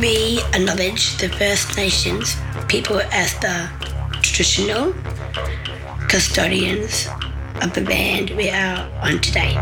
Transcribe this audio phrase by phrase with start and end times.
[0.00, 2.34] We acknowledge the First Nations
[2.68, 3.68] people as the
[4.22, 4.94] traditional
[6.08, 7.06] custodians
[7.60, 9.52] of the land we are on today.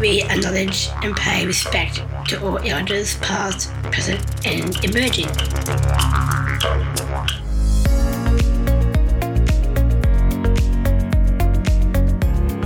[0.00, 5.26] We acknowledge and pay respect to all elders past, present and emerging.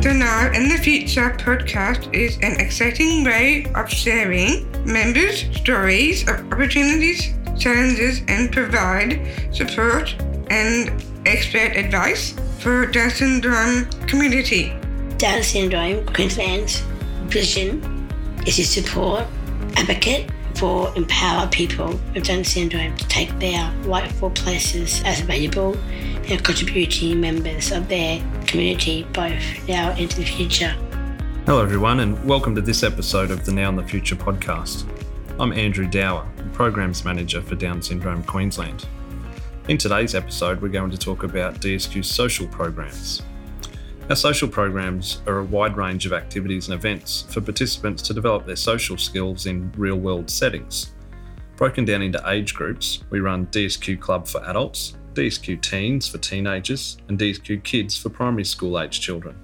[0.02, 6.52] The Now in the Future podcast is an exciting way of sharing members' stories of
[6.52, 9.20] opportunities, challenges, and provide
[9.52, 10.14] support
[10.50, 14.72] and expert advice for Down syndrome community.
[15.18, 16.80] Down syndrome Queensland's
[17.26, 18.08] vision
[18.46, 19.24] is to support,
[19.76, 25.76] advocate for empower people with Down syndrome to take their rightful places as valuable
[26.29, 30.74] and contributing members of their community both now and into the future.
[31.44, 34.86] Hello, everyone, and welcome to this episode of the Now in the Future podcast.
[35.41, 38.86] I'm Andrew Dower, Programs Manager for Down Syndrome Queensland.
[39.66, 43.22] In today's episode, we're going to talk about DSQ's social programs.
[44.08, 48.46] Our social programs are a wide range of activities and events for participants to develop
[48.46, 50.92] their social skills in real world settings.
[51.56, 56.98] Broken down into age groups, we run DSQ Club for adults, DSQ Teens for teenagers,
[57.08, 59.34] and DSQ Kids for primary school age children.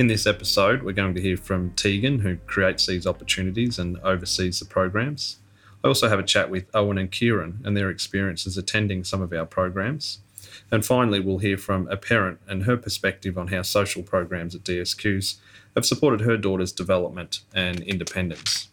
[0.00, 4.58] In this episode, we're going to hear from Tegan, who creates these opportunities and oversees
[4.58, 5.40] the programs.
[5.84, 9.30] I also have a chat with Owen and Kieran and their experiences attending some of
[9.34, 10.20] our programs.
[10.70, 14.64] And finally, we'll hear from a parent and her perspective on how social programs at
[14.64, 15.36] DSQs
[15.74, 18.68] have supported her daughter's development and independence.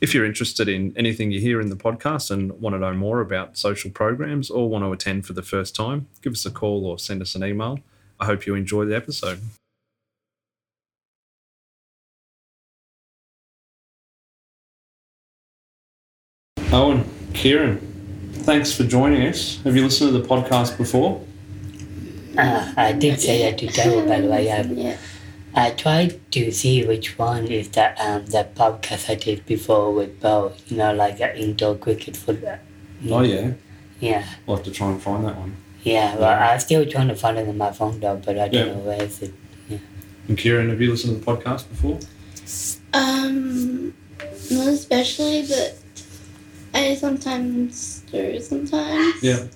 [0.00, 3.20] If you're interested in anything you hear in the podcast and want to know more
[3.20, 6.84] about social programs or want to attend for the first time, give us a call
[6.84, 7.78] or send us an email.
[8.18, 9.42] I hope you enjoy the episode.
[16.76, 17.78] Owen, Kieran,
[18.44, 19.62] thanks for joining us.
[19.64, 21.24] Have you listened to the podcast before?
[22.36, 24.52] Uh, I did say that to Daryl, by the way.
[24.52, 24.96] I, Yeah.
[25.54, 30.20] I tried to see which one is that um that podcast I did before with
[30.20, 30.52] Bo.
[30.66, 32.58] You know, like uh, indoor cricket football.
[33.10, 33.52] Oh, yeah.
[33.98, 35.56] Yeah, I'll have to try and find that one.
[35.82, 36.14] yeah.
[36.16, 38.72] Well, I'm still trying to find it in my phone though, but I don't Yeah.
[38.74, 39.32] know where is it.
[40.28, 41.98] And Kieran, have you listened to the podcast before?
[42.92, 43.94] Um,
[44.50, 45.78] not especially, but
[46.76, 48.40] I sometimes do.
[48.40, 49.22] Sometimes.
[49.22, 49.46] Yeah.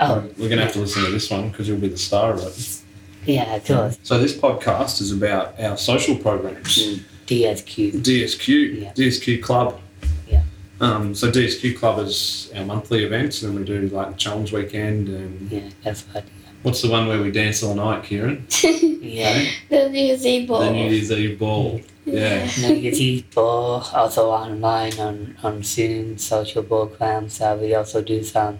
[0.00, 2.32] Oh, We're going to have to listen to this one because you'll be the star
[2.32, 2.80] of it.
[3.26, 3.98] yeah, of course.
[4.02, 6.78] So, this podcast is about our social programs.
[6.78, 7.92] Mm, DSQ.
[8.02, 8.92] DSQ, Yeah.
[8.92, 9.80] DSQ Club.
[10.28, 10.42] Yeah.
[10.80, 15.08] Um, so DSQ Club is our monthly events, and then we do like challenge weekend.
[15.08, 16.24] And Yeah, that's what.
[16.62, 18.46] what's the one where we dance all night, Kieran?
[19.02, 19.44] Yeah.
[19.68, 20.60] the New Year's Eve ball.
[20.60, 21.80] The New Year's Eve ball.
[22.04, 22.48] Yeah.
[22.70, 27.40] You also online on, on Zoom social programs.
[27.40, 28.58] Uh, we also do some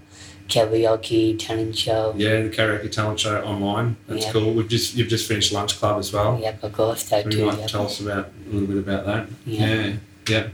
[0.49, 2.12] karaoke talent show.
[2.17, 3.97] Yeah, the karaoke talent show online.
[4.09, 4.33] That's Yeah.
[4.33, 4.53] cool.
[4.53, 6.39] We've just you've just finished lunch club as well.
[6.41, 7.39] Yep, of course, too.
[7.39, 7.67] you like Yep.
[7.67, 9.28] to tell us about a little bit about that?
[9.47, 9.67] Yeah.
[9.75, 9.97] yeah.
[10.28, 10.47] yeah.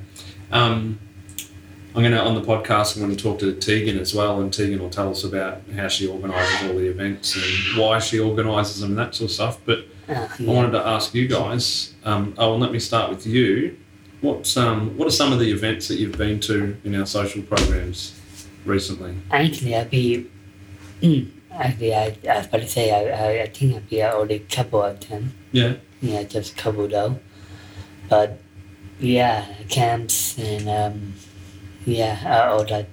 [0.52, 1.00] Um,
[1.94, 2.94] I'm gonna on the podcast.
[2.96, 5.88] I'm going to talk to Tegan as well, and Tegan will tell us about how
[5.88, 9.58] she organises all the events and why she organises them and that sort of stuff.
[9.64, 11.94] But Uh, I wanted to ask you guys.
[12.04, 13.76] Um, oh, let me start with you.
[14.20, 17.42] What's um, what are some of the events that you've been to in our social
[17.42, 18.18] programs
[18.64, 19.16] recently?
[19.30, 20.30] Actually, I'll be.
[21.02, 24.82] Mm, actually, I, I to say, I, I, I think I'll be only a couple
[24.82, 25.34] of them.
[25.52, 25.74] Yeah.
[26.00, 27.18] Yeah, just a couple though.
[28.08, 28.38] But
[29.00, 31.14] yeah, camps and um,
[31.84, 32.88] yeah, uh, all that.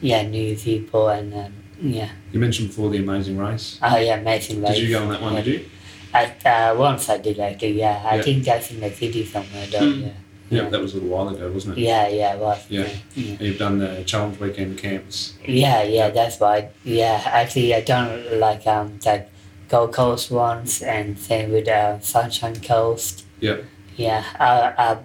[0.00, 2.10] Yeah, new people and um, yeah.
[2.32, 3.78] You mentioned before the Amazing Race.
[3.82, 4.76] Oh yeah, amazing race.
[4.76, 5.34] Did you go on that one?
[5.34, 5.42] Yeah.
[5.42, 5.70] Did you?
[6.14, 8.02] I, uh, once I did actually, yeah.
[8.04, 8.22] I Yeah.
[8.22, 10.02] think that's in the city somewhere though, Mm.
[10.02, 10.08] yeah.
[10.50, 10.68] Yeah, Yeah.
[10.68, 11.80] that was a little while ago, wasn't it?
[11.82, 12.58] Yeah, yeah, it was.
[12.68, 12.86] Yeah.
[13.16, 15.32] Yeah, And You've done the challenge weekend camps.
[15.46, 16.70] yeah, yeah, that's right.
[16.84, 19.30] Yeah, actually, I done like um that
[19.68, 23.24] Gold Coast once and same with uh, Sunshine Coast.
[23.40, 23.56] Yeah.
[23.96, 24.96] Yeah, uh, uh,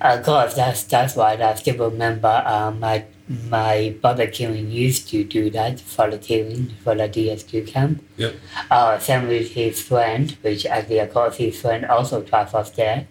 [0.00, 5.24] of course, that's that's why I still remember um, my my brother Kieran used to
[5.24, 8.02] do that for the Kieran for the DSQ camp.
[8.16, 8.34] Yep.
[8.70, 13.06] Uh, same with his friend, which actually, of course, his friend also drive us there.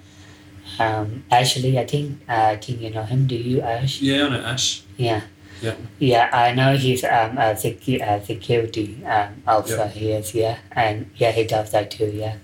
[0.79, 3.27] Um, Ashley, I think, uh, I think you know him.
[3.27, 4.01] Do you, Ash?
[4.01, 4.83] Yeah, I know Ash.
[4.97, 5.21] Yeah.
[5.61, 5.75] Yeah.
[5.99, 9.87] Yeah, I know he's um a secu- uh, security um officer Yeah.
[9.87, 12.35] here, yeah, and yeah, he does that too, yeah.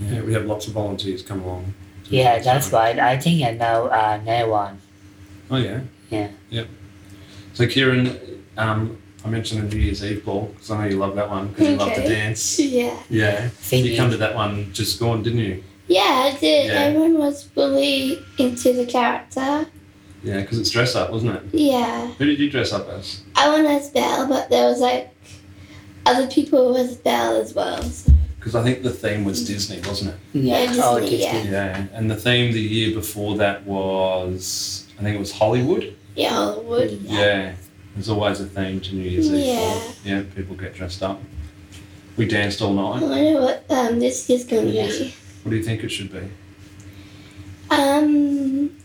[0.00, 1.74] Yeah, we have lots of volunteers come along.
[2.10, 2.98] Yeah, that's right.
[2.98, 4.78] I think I know uh Newan.
[5.50, 5.80] Oh yeah.
[6.10, 6.28] Yeah.
[6.50, 6.66] Yep.
[7.58, 8.16] So Kieran,
[8.56, 11.48] um, I mentioned the New Year's Eve ball because I know you love that one
[11.48, 12.08] because you love to Okay.
[12.08, 12.56] dance.
[12.60, 12.96] Yeah.
[13.10, 13.50] Yeah.
[13.58, 13.90] Singing.
[13.90, 15.64] You come to that one just gone, didn't you?
[15.88, 16.66] Yeah, I did.
[16.66, 16.72] Yeah.
[16.74, 19.66] Everyone was really into the character.
[20.22, 21.42] Yeah, because it's dress up, wasn't it?
[21.52, 22.06] Yeah.
[22.12, 23.22] Who did you dress up as?
[23.34, 25.12] I went as Belle, but there was like
[26.06, 27.82] other people with Belle as well.
[27.82, 28.12] So.
[28.38, 30.16] Because I think the theme was Disney, wasn't it?
[30.32, 31.32] Yeah, Yeah, oh, Disney, yeah.
[31.32, 31.50] Disney.
[31.50, 31.86] Yeah.
[31.92, 35.96] And the theme the year before that was, I think it was Hollywood.
[36.18, 36.90] Yeah, Hollywood.
[37.02, 37.54] Yeah.
[37.94, 39.44] There's always a theme to New Year's Eve.
[39.46, 39.82] Yeah.
[40.04, 41.20] Yeah, people get dressed up.
[42.16, 43.04] We danced all night.
[43.04, 45.14] I wonder what um, this is going to be.
[45.44, 46.28] What do you think it should be?
[47.70, 48.76] Um,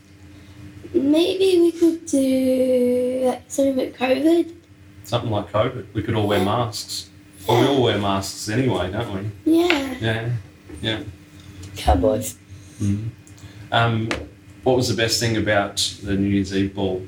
[0.94, 4.53] maybe we could do like something with COVID.
[5.03, 5.91] Something like COVID.
[5.94, 7.09] We could all wear masks.
[7.47, 9.57] Well, we all wear masks anyway, don't we?
[9.57, 9.95] Yeah.
[10.00, 10.30] Yeah.
[10.83, 11.03] Yeah.
[11.77, 12.38] Cowboys.
[12.80, 13.09] Mm.
[13.71, 14.09] Um,
[14.63, 17.06] what was the best thing about the New Year's Eve ball,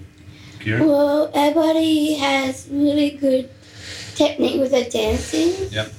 [0.65, 0.87] Kieran?
[0.87, 3.49] Well, everybody has really good
[4.15, 5.69] technique with their dancing.
[5.71, 5.93] Yep.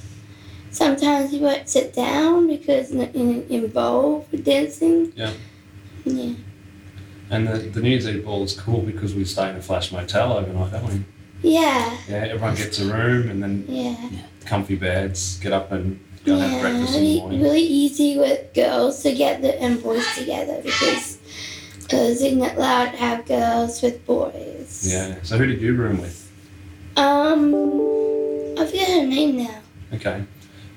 [0.71, 5.13] Sometimes you won't sit down because in, in, involved with dancing.
[5.15, 5.31] Yeah.
[6.03, 6.33] Yeah.
[7.29, 9.91] And the, the New Year's Eve ball is cool because we stay in a flash
[9.91, 11.03] motel overnight, don't we?
[11.41, 11.97] Yeah.
[12.09, 13.95] Yeah, everyone gets a room and then Yeah.
[14.45, 17.41] comfy beds, get up and go and have breakfast in the morning.
[17.41, 21.19] really easy with girls together and boys together because
[21.87, 24.85] because they're not allowed to have girls with boys.
[24.91, 25.15] Yeah.
[25.23, 26.29] So who did you room with?
[26.97, 27.53] Um,
[28.59, 29.61] I forget her name now.
[29.93, 30.23] Okay.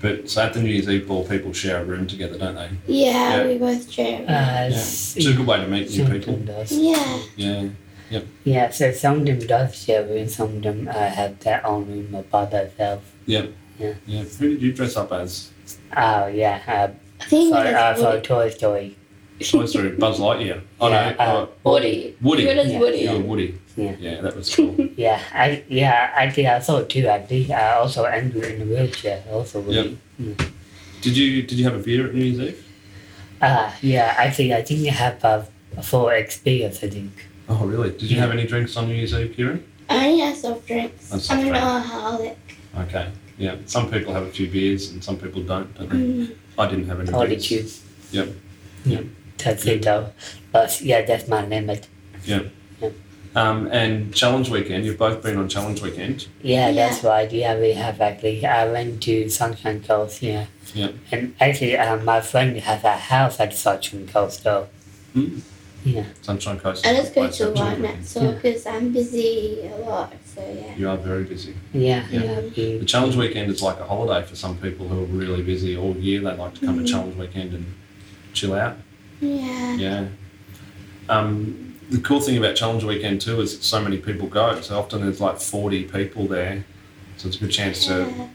[0.01, 2.71] But so at the New Year's Eve ball, people share a room together, don't they?
[2.87, 3.47] Yeah, Yeah.
[3.47, 4.21] we both share.
[4.23, 4.69] Uh, Yeah.
[4.69, 6.35] It's a good way to meet new people.
[6.35, 6.73] Some does.
[6.73, 7.19] yeah.
[7.37, 8.21] Yeah.
[8.45, 11.87] Yeah, so some of them does share room, some of them uh, have their own
[11.87, 13.05] room about themselves.
[13.27, 13.53] Yep.
[13.79, 13.95] Yeah.
[14.07, 14.23] Yeah.
[14.23, 15.51] Who did you dress up as?
[15.97, 16.89] Oh yeah, uh,
[17.21, 18.23] I think for, it uh, was for Woody.
[18.23, 18.97] Toy Story.
[19.41, 20.61] Toy Story, Buzz Lightyear.
[20.81, 22.17] Oh Yeah, no, uh, uh, Woody.
[22.21, 22.43] Woody.
[22.43, 22.79] You were as Yeah.
[22.79, 22.99] Woody.
[22.99, 23.59] you were Woody.
[23.77, 23.97] Yeah.
[23.99, 24.75] Yeah, that was cool.
[24.97, 27.09] Yeah, I yeah I think I saw two.
[27.09, 29.61] I think I also Andrew in a wheelchair also.
[29.63, 29.97] Really.
[31.01, 32.67] did you did you have a beer at New Year's Eve?
[33.41, 35.47] Uh, yeah, I think I think I have a,
[35.79, 36.83] a full experience.
[36.85, 37.13] I think.
[37.49, 37.91] Oh really?
[37.91, 38.23] Did you Yeah.
[38.23, 39.65] have any drinks on New Year's Eve, Kieran?
[39.89, 41.11] I only have soft drinks.
[41.13, 41.65] Oh, soft I'm an drink.
[41.65, 42.39] alcoholic.
[42.85, 43.09] Okay.
[43.39, 43.57] Yeah.
[43.67, 45.97] Some people have a few beers and some people don't, don't they?
[45.97, 46.35] Mm.
[46.59, 47.49] I didn't have any Only beers.
[47.49, 47.65] two.
[48.13, 48.29] Yep.
[48.85, 49.05] Yep.
[49.45, 50.11] That's it though.
[50.53, 51.89] But yeah, that's my limit.
[52.25, 52.43] Yeah.
[53.37, 54.85] Um, and challenge weekend.
[54.85, 56.27] You've both been on challenge weekend.
[56.43, 56.73] Yeah, Yeah.
[56.89, 57.31] that's right.
[57.31, 58.45] Yeah, we have actually.
[58.45, 60.21] I went to Sunshine Coast.
[60.21, 60.47] Yeah.
[60.75, 60.89] Yeah.
[61.13, 64.67] And actually, uh, my friend has a house at Sunshine Coast though.
[65.15, 65.43] Mm.
[65.85, 66.05] Yeah.
[66.23, 66.85] Sunshine Coast.
[66.85, 68.07] I just go to challenge one weekend.
[68.07, 70.13] so because I'm busy a lot.
[70.35, 70.75] So yeah.
[70.77, 71.55] You are very busy.
[71.73, 72.05] Yeah.
[72.11, 72.41] Yeah.
[72.55, 72.79] Yeah.
[72.81, 75.97] The challenge weekend is like a holiday for some people who are really busy all
[75.97, 76.21] year.
[76.21, 76.87] They like to come Mhm.
[76.87, 77.67] to challenge weekend and
[78.35, 78.77] chill out.
[79.21, 79.75] Yeah.
[79.77, 80.07] Yeah.
[81.09, 84.61] Um, the cool thing about challenge weekend too is so many people go.
[84.61, 86.65] So often there's like forty people there,
[87.17, 88.29] so it's a good chance to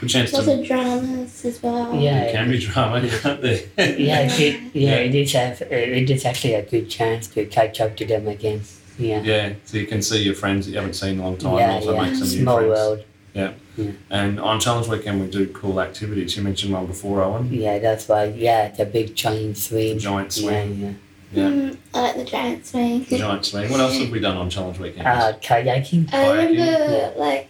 [0.00, 0.58] good chance Lots to.
[0.60, 1.94] of dramas as well.
[1.94, 2.22] Yeah.
[2.24, 3.60] It can be drama, can't there?
[3.76, 4.72] Yeah, it, Yeah.
[4.72, 5.34] yeah, it is.
[5.34, 8.62] A, it is actually a good chance to catch up to them again.
[8.98, 9.20] Yeah.
[9.22, 11.58] Yeah, so you can see your friends that you haven't seen in a long time,
[11.58, 12.02] Yeah, and also yeah.
[12.02, 12.98] make some new Small
[13.34, 13.54] friends.
[13.76, 13.94] world.
[14.10, 16.36] And on challenge weekend we do cool activities.
[16.36, 17.52] You mentioned one before, Owen.
[17.52, 18.24] Yeah, that's why.
[18.26, 19.94] Yeah, the big giant swing.
[19.94, 20.78] The giant swing.
[20.80, 20.92] Yeah,
[21.32, 21.50] Yeah.
[21.50, 23.04] Mm, I like the giant swing.
[23.04, 23.70] The giant swing.
[23.70, 25.02] What else have we done on challenge Weekend?
[25.04, 25.24] yeah.
[25.24, 26.08] Uh, kayaking.
[26.12, 26.48] I Kayaking?
[26.50, 27.48] remember like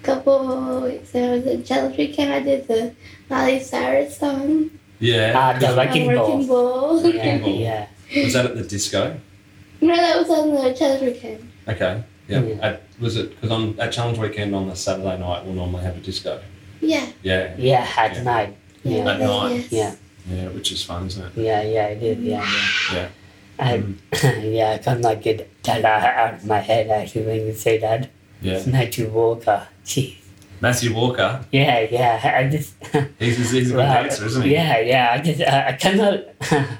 [0.00, 2.32] a couple weeks ago was a challenge weekend.
[2.32, 2.94] I did the
[3.28, 4.70] Miley Cyrus song.
[5.00, 5.32] yeah.
[5.36, 6.32] Ah, the Wrecking uh, ball.
[6.32, 7.02] Wrecking Ball.
[7.02, 7.50] Wrecking ball.
[7.50, 7.86] Yeah.
[8.24, 9.18] was that at the disco?
[9.82, 11.50] no, that was on the challenge weekend.
[11.68, 12.02] Okay.
[12.28, 12.40] Yeah.
[12.40, 12.54] Yeah.
[12.66, 15.96] At, was it because on at challenge weekend on the Saturday night we'll normally have
[15.96, 16.40] a disco.
[16.80, 17.06] Yeah.
[17.22, 17.54] Yeah.
[17.58, 18.22] Yeah, at Yeah.
[18.22, 18.56] night.
[18.82, 18.96] Yeah.
[19.04, 19.10] Yeah.
[19.12, 19.50] At night.
[19.54, 19.72] yes.
[19.72, 19.94] Yeah.
[20.28, 21.32] Yeah, which is fun, isn't it?
[21.40, 22.18] Yeah, yeah, it is.
[22.18, 22.42] Yeah,
[22.92, 22.96] yeah.
[22.96, 23.08] Yeah.
[23.58, 24.00] And
[24.44, 28.10] yeah, I cannot get that out out of my head actually when you say that.
[28.42, 28.62] Yeah.
[28.66, 29.66] Matthew Walker.
[29.84, 30.18] Gee.
[30.60, 32.34] Matthew Walker, Yeah, yeah.
[32.38, 32.74] I just.
[33.18, 34.52] he's, he's, he's a good Well, dancer, isn't he?
[34.52, 35.10] Yeah, yeah.
[35.12, 36.24] I just, uh, I cannot.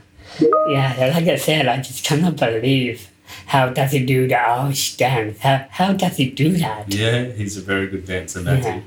[0.69, 3.09] yeah, like I said, I just cannot believe
[3.47, 5.39] how does he do the Irish dance?
[5.41, 6.93] How how does he do that?
[6.93, 8.83] Yeah, he's a very good dancer, Matthew.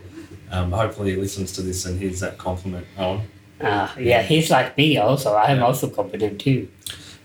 [0.52, 3.22] Um, hopefully he listens to this and hears that compliment, Owen.
[3.62, 5.36] Uh, yeah, he's like me also.
[5.36, 5.66] I'm Yeah.
[5.66, 6.68] also confident too.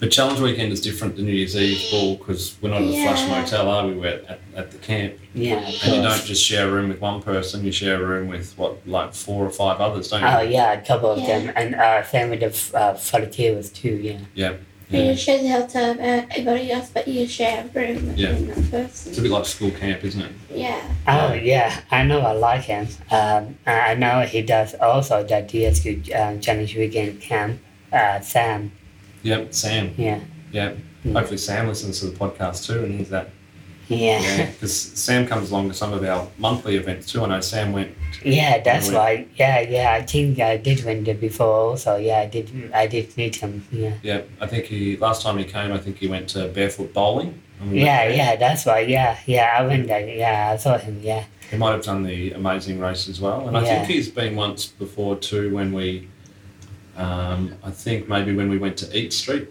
[0.00, 3.02] But Challenge Weekend is different than New Year's Eve ball because we're not at the
[3.04, 3.40] Flush Yeah.
[3.40, 3.94] Motel, are we?
[3.94, 5.14] We're at, at the camp.
[5.34, 5.56] Yeah.
[5.66, 8.26] of And you don't just share a room with one person, you share a room
[8.28, 10.26] with, what, like four or five others, don't you?
[10.26, 11.38] Oh yeah, a couple of Yeah.
[11.38, 13.94] them, and uh, same with the f- uh, volunteers too.
[14.02, 14.18] Yeah.
[14.34, 14.52] Yeah.
[14.94, 18.32] You share the hotel with everybody else, but you share a room with Yeah.
[18.32, 20.32] that It's a bit like school camp, isn't it?
[20.52, 20.80] Yeah.
[21.08, 22.20] Oh yeah, I know.
[22.20, 22.86] I like him.
[23.10, 27.60] Um, I know he does also the DSQ uh, Challenge Weekend camp.
[27.92, 28.72] Uh, Sam.
[29.22, 29.94] Yep, Sam.
[29.96, 30.20] Yeah.
[30.52, 30.74] Yeah.
[31.04, 31.12] Mm.
[31.14, 33.30] Hopefully Sam listens to the podcast too and hears that.
[33.88, 34.20] Yeah.
[34.20, 37.22] Yeah, because Sam comes along to some of our monthly events too.
[37.22, 37.92] I know Sam went.
[38.24, 38.98] Yeah, that's Really?
[38.98, 39.28] right.
[39.36, 39.92] Yeah, yeah.
[39.92, 41.70] I think I did win there before.
[41.70, 42.70] Also, yeah, I did.
[42.72, 43.66] I did meet him.
[43.70, 43.94] Yeah.
[44.02, 47.40] Yeah, I think he last time he came, I think he went to barefoot bowling.
[47.70, 48.36] we Yeah, yeah.
[48.36, 48.88] That's right.
[48.88, 49.54] Yeah, yeah.
[49.58, 50.08] I went there.
[50.08, 51.00] Yeah, I saw him.
[51.02, 51.24] Yeah.
[51.50, 53.74] He might have done the amazing race as well, and I Yeah.
[53.84, 56.08] think he's been once before too when we.
[56.96, 59.48] Um, I think maybe when we went to Eat Street,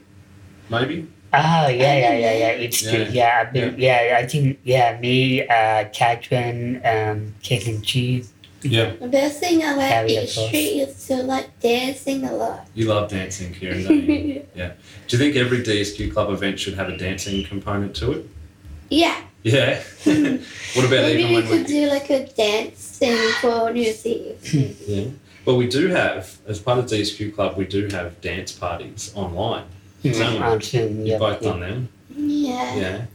[0.70, 1.08] maybe.
[1.34, 2.48] Oh yeah, yeah, yeah, yeah.
[2.66, 2.92] It's Yeah.
[2.92, 3.06] true.
[3.12, 4.18] Yeah, I've been, yeah.
[4.20, 5.00] I think yeah.
[5.02, 8.24] Me, uh, Catherine, um, Caitlin G.
[8.66, 10.48] Yeah, The best thing I like Carry Eat across.
[10.48, 12.66] Street is to like dancing a lot.
[12.74, 14.46] you love dancing, Kieran, don't you?
[14.56, 14.72] Yeah.
[15.08, 18.26] Do you think every DSQ club event should have a dancing component to it?
[18.90, 19.20] yeah.
[19.44, 19.82] Yeah.
[20.06, 23.82] what about Maybe even we when we could do like a dance thing for New
[23.82, 24.80] Year's Eve.
[24.88, 25.06] Yeah.
[25.44, 29.66] Well, we do have, as part of DSQ Club, we do have dance parties online.
[30.04, 31.06] Mm, on Zoom.
[31.06, 31.50] You've both yeah.
[31.50, 31.90] done them.
[32.16, 32.76] yeah.
[32.76, 33.06] Yeah.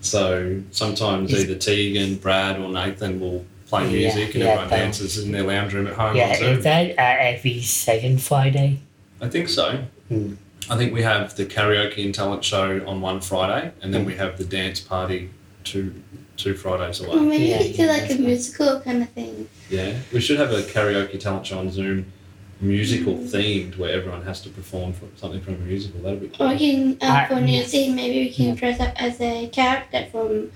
[0.00, 4.70] So sometimes Is- either Tegan, Brad, or Nathan will play Yeah, music and yeah, everyone
[4.70, 6.16] they- dances in their lounge room at home.
[6.16, 6.58] Yeah, on Zoom.
[6.58, 8.78] is that uh, every second Friday?
[9.20, 9.84] I think so.
[10.08, 10.34] Hmm.
[10.70, 14.06] I think we have the karaoke and talent show on one Friday, and then Hmm.
[14.08, 15.30] we have the dance party
[15.64, 15.92] two
[16.36, 17.16] two Fridays Or away.
[17.26, 19.48] maybe Yeah, we could do like a that's musical kind of thing.
[19.68, 22.12] Yeah, we should have a karaoke talent show on Zoom,
[22.60, 26.00] musical themed, where everyone has to perform for something from a musical.
[26.00, 26.48] That'd be Or cool.
[26.48, 30.06] we can, I- for New Year's Eve, maybe we can dress up as a character
[30.10, 30.50] from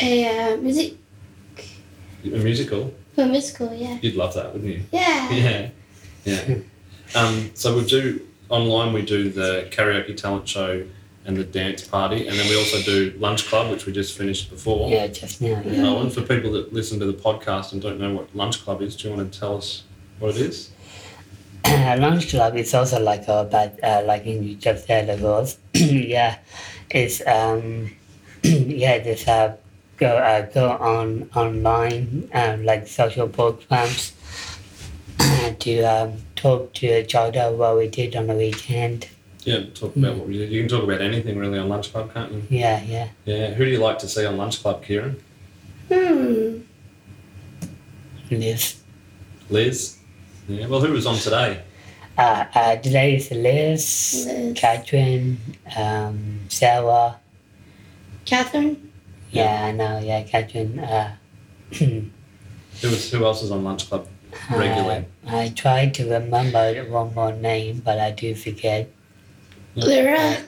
[0.00, 0.94] a uh, music,
[2.24, 2.92] A musical.
[3.14, 3.98] for a musical, yeah.
[4.02, 4.82] You'd love that, wouldn't you?
[4.92, 5.70] Yeah.
[6.24, 6.56] Yeah, yeah.
[7.14, 8.92] um, so we do online.
[8.92, 10.84] We do the karaoke talent show
[11.24, 14.50] and the dance party, and then we also do lunch club, which we just finished
[14.50, 14.90] before.
[14.90, 15.62] Yeah, just now.
[15.64, 15.86] Yeah.
[15.86, 18.94] Owen, for people that listen to the podcast and don't know what lunch club is,
[18.96, 19.84] do you want to tell us
[20.18, 20.70] what it is?
[21.98, 25.58] lunch club is also like a but uh, like in you just said it was
[25.74, 26.38] yeah
[26.90, 27.90] it's um
[28.42, 29.56] yeah this uh
[29.96, 34.12] go uh, go on online um, like social programs
[35.58, 39.08] to um, talk to each other what we did on the weekend
[39.44, 40.50] Yeah, talk about what we did.
[40.52, 42.42] You can talk about anything really on lunch club, can't you?
[42.50, 43.54] yeah yeah Yeah.
[43.54, 45.16] Who do you like to see on lunch club, Kieran?
[45.88, 46.58] Hmm.
[48.30, 48.76] Liz
[49.50, 49.97] Liz.
[50.48, 50.66] Yeah.
[50.66, 51.62] Well, who was on today?
[52.16, 54.52] uh, uh, today is Liz, Liz.
[54.58, 55.38] Catherine
[55.76, 57.16] um, Sarah
[58.24, 58.90] Catherine?
[59.30, 61.14] yeah I know yeah Catherine uh,
[61.78, 63.10] Who was?
[63.12, 64.06] Who else is on lunch club
[64.50, 65.04] regularly?
[65.26, 68.88] Uh, I tried to remember one more name, but I do forget.
[69.74, 70.38] Lyra?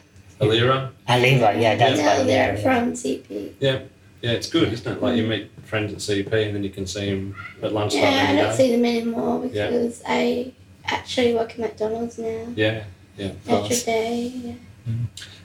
[0.40, 0.90] Alira.
[1.08, 2.18] Aliva, yeah, that's yeah, right.
[2.18, 2.62] Lyra Yeah, yeah.
[2.62, 3.52] from CP.
[3.60, 3.80] Yeah,
[4.22, 5.02] it's good, isn't it?
[5.02, 8.26] Like you meet friends at CP and then you can see them at lunchtime Yeah,
[8.28, 8.56] I don't day.
[8.56, 9.70] see them anymore Yeah.
[9.70, 10.52] because I
[10.84, 12.46] actually work at McDonald's now.
[12.56, 12.84] Yeah,
[13.16, 13.32] yeah.
[13.48, 13.82] Every class.
[13.84, 14.32] day.
[14.34, 14.52] Yeah.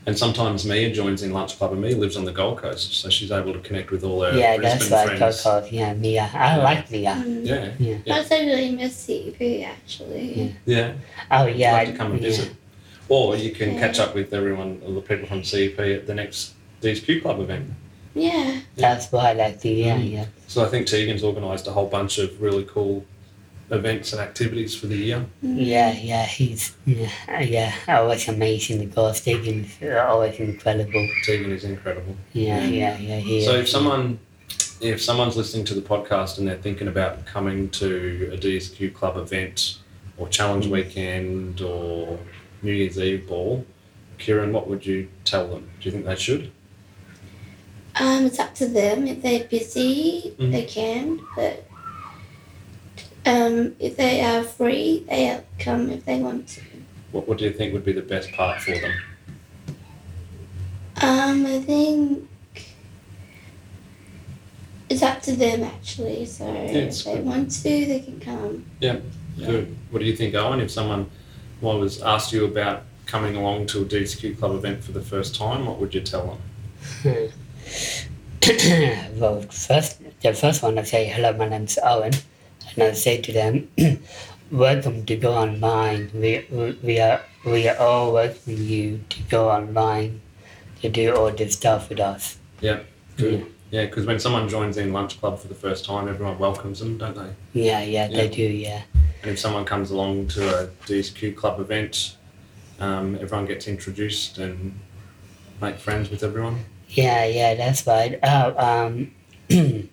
[0.07, 3.09] And sometimes Mia joins in lunch club, and Mia lives on the Gold Coast, so
[3.09, 5.17] she's able to connect with all her Yeah, Brisbane that's right.
[5.17, 5.41] friends.
[5.41, 6.29] Coco, yeah, Mia.
[6.33, 6.63] I Yeah.
[6.63, 7.11] like Mia.
[7.25, 7.45] Mm.
[7.45, 7.89] Yeah, Yeah.
[7.89, 7.97] Yeah.
[8.05, 10.33] Plus, I really miss CP actually.
[10.65, 10.73] yeah.
[10.77, 10.93] yeah.
[11.31, 11.73] Oh, yeah.
[11.73, 12.27] like to come and yeah.
[12.29, 12.51] visit.
[13.09, 13.79] Or you can Yeah.
[13.79, 17.69] catch up with everyone, all the people from CP at the next DSQ Club event.
[18.15, 18.59] Yeah.
[18.77, 20.11] That's why I like the yeah, Mm.
[20.11, 20.25] yeah.
[20.47, 23.05] So I think Tegan's organised a whole bunch of really cool
[23.71, 25.25] events and activities for the year.
[25.41, 27.09] Yeah, yeah, he's, yeah,
[27.41, 28.79] yeah, always amazing.
[28.79, 31.07] The girl Stegan is always incredible.
[31.23, 32.15] Tegan is incredible.
[32.33, 33.17] Yeah, yeah, yeah.
[33.19, 34.19] He So is, if someone,
[34.81, 39.17] if someone's listening to the podcast and they're thinking about coming to a DSQ Club
[39.17, 39.79] event
[40.17, 42.19] or Challenge Weekend or
[42.61, 43.65] New Year's Eve ball,
[44.19, 45.67] Kieran, what would you tell them?
[45.81, 46.51] Do you think they should?
[47.99, 49.07] Um, it's up to them.
[49.07, 50.51] If they're busy, Mm.
[50.51, 51.19] they can.
[51.35, 51.65] But
[53.25, 56.61] um, if they are free, they come if they want to.
[57.11, 58.91] What, what do you think would be the best part for them?
[61.01, 62.27] Um, I think
[64.89, 66.25] it's up to them actually.
[66.25, 67.25] So it's if they good.
[67.25, 68.65] want to, they can come.
[68.79, 68.97] Yeah.
[69.37, 69.75] Good.
[69.91, 70.59] What do you think, Owen?
[70.61, 71.09] If someone
[71.61, 75.65] was asked you about coming along to a DSQ Club event for the first time,
[75.65, 76.39] what would you tell
[77.03, 77.31] them?
[79.15, 82.13] well, first, the first one I say, hello, my name's Owen.
[82.75, 83.69] And I say to them,
[84.51, 86.11] welcome to go online.
[86.13, 90.21] We, we, we, are, we are all welcoming you to go online
[90.81, 92.37] to do all this stuff with us.
[93.17, 93.51] Good.
[93.71, 96.97] Yeah, because when someone joins in Lunch Club for the first time, everyone welcomes them,
[96.97, 97.33] don't they?
[97.53, 98.17] Yeah, yeah, Yeah.
[98.17, 98.83] they do, yeah.
[99.23, 102.15] And if someone comes along to a DSQ Club event,
[102.79, 104.79] um, everyone gets introduced and
[105.61, 106.65] make friends with everyone.
[106.95, 108.17] Yeah, yeah, that's right.
[108.23, 109.11] Oh, um,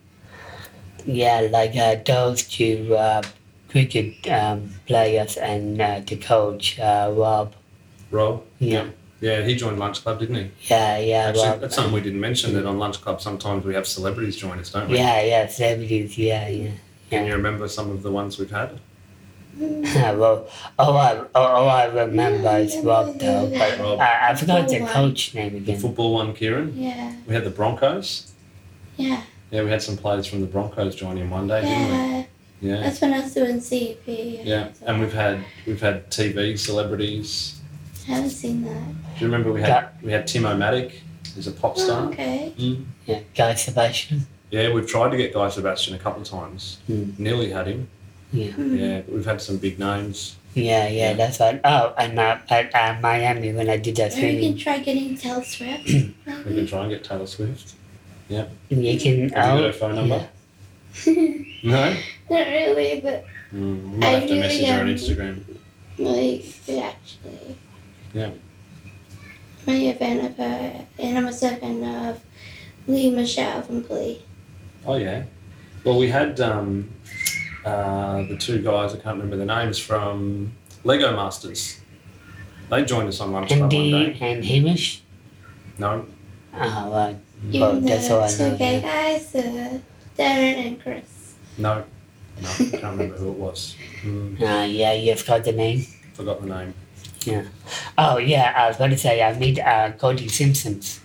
[1.05, 3.23] yeah, like uh, those two uh,
[3.69, 7.55] cricket um, players and uh, the coach, uh, Rob.
[8.11, 8.45] Rob?
[8.59, 8.89] Yeah.
[9.21, 10.51] Yeah, he joined Lunch Club, didn't he?
[10.63, 11.17] Yeah, yeah.
[11.29, 14.37] Actually, well, that's something we didn't mention that on Lunch Club sometimes we have celebrities
[14.37, 14.97] join us, don't we?
[14.97, 15.47] yeah, yeah.
[15.47, 16.19] Celebrities.
[16.19, 16.71] Yeah, yeah.
[17.09, 18.81] Can you remember some of the ones we've had?
[19.61, 24.01] well, all I, all, all I remember is Rob though, but Rob.
[24.01, 25.79] I, I forgot the coach name The again.
[25.81, 26.73] football one, Kieran.
[26.77, 27.15] Yeah.
[27.27, 28.33] We had the Broncos.
[28.97, 29.23] Yeah.
[29.51, 32.17] Yeah, we had some players from the Broncos join in one day, didn't Yeah.
[32.63, 32.69] we?
[32.69, 32.81] Yeah.
[32.83, 34.45] That's when I was doing CP.
[34.45, 37.61] Yeah, and we've had we've had TV celebrities.
[38.09, 38.73] I haven't seen that.
[39.19, 40.93] Do you remember we had we had Timomatic,
[41.35, 42.07] who's a pop Oh, star.
[42.09, 42.53] okay.
[42.59, 42.85] Mm.
[43.07, 44.27] Yeah, Guy Sebastian.
[44.51, 46.79] Yeah, we've tried to get Guy Sebastian a couple of times.
[46.89, 47.19] Mm.
[47.19, 47.89] Nearly had him.
[48.33, 48.57] Yeah.
[48.57, 50.37] Yeah, we've had some big names.
[50.55, 51.13] yeah, yeah.
[51.13, 51.61] That's right.
[51.65, 55.17] Oh, and uh, at uh, Miami when I did that Or you can try getting
[55.17, 55.87] Taylor Swift.
[56.47, 57.75] We can try and get Taylor Swift.
[58.29, 58.47] Yeah.
[58.69, 59.29] you can.
[59.31, 60.29] Have you got oh, her phone number?
[61.07, 61.39] yeah.
[61.65, 61.97] No.
[62.31, 63.25] Not really, but
[63.55, 65.45] Mm, we might I have to really message her on Instagram.
[65.99, 67.57] like actually.
[68.15, 68.31] Yeah.
[69.67, 72.21] I'm a fan of her, and I'm also a fan of
[72.89, 74.23] Lea Michele from Glee.
[74.87, 75.25] Oh yeah.
[75.85, 76.91] Well, we had um,
[77.65, 78.93] uh, the two guys.
[78.95, 80.53] I can't remember the names from
[80.85, 81.79] Lego Masters.
[82.71, 84.17] They joined us on lunch club one Andy day.
[84.21, 85.03] and Hamish.
[85.79, 86.07] No,
[86.55, 87.17] Oh, right.
[87.49, 88.51] Even Well, that's all I know.
[88.51, 89.13] two gay yeah.
[89.13, 89.79] guys, uh,
[90.19, 91.35] Darren and Chris.
[91.59, 91.85] no,
[92.41, 92.49] no.
[92.49, 93.75] I can't remember who it was.
[94.03, 95.85] Mm, Uh, yeah, you've got the name.
[96.15, 96.75] forgot the name.
[97.25, 97.45] Yeah.
[97.97, 98.53] Oh, yeah.
[98.57, 101.01] I was going to say I meet uh, Cody Simpsons.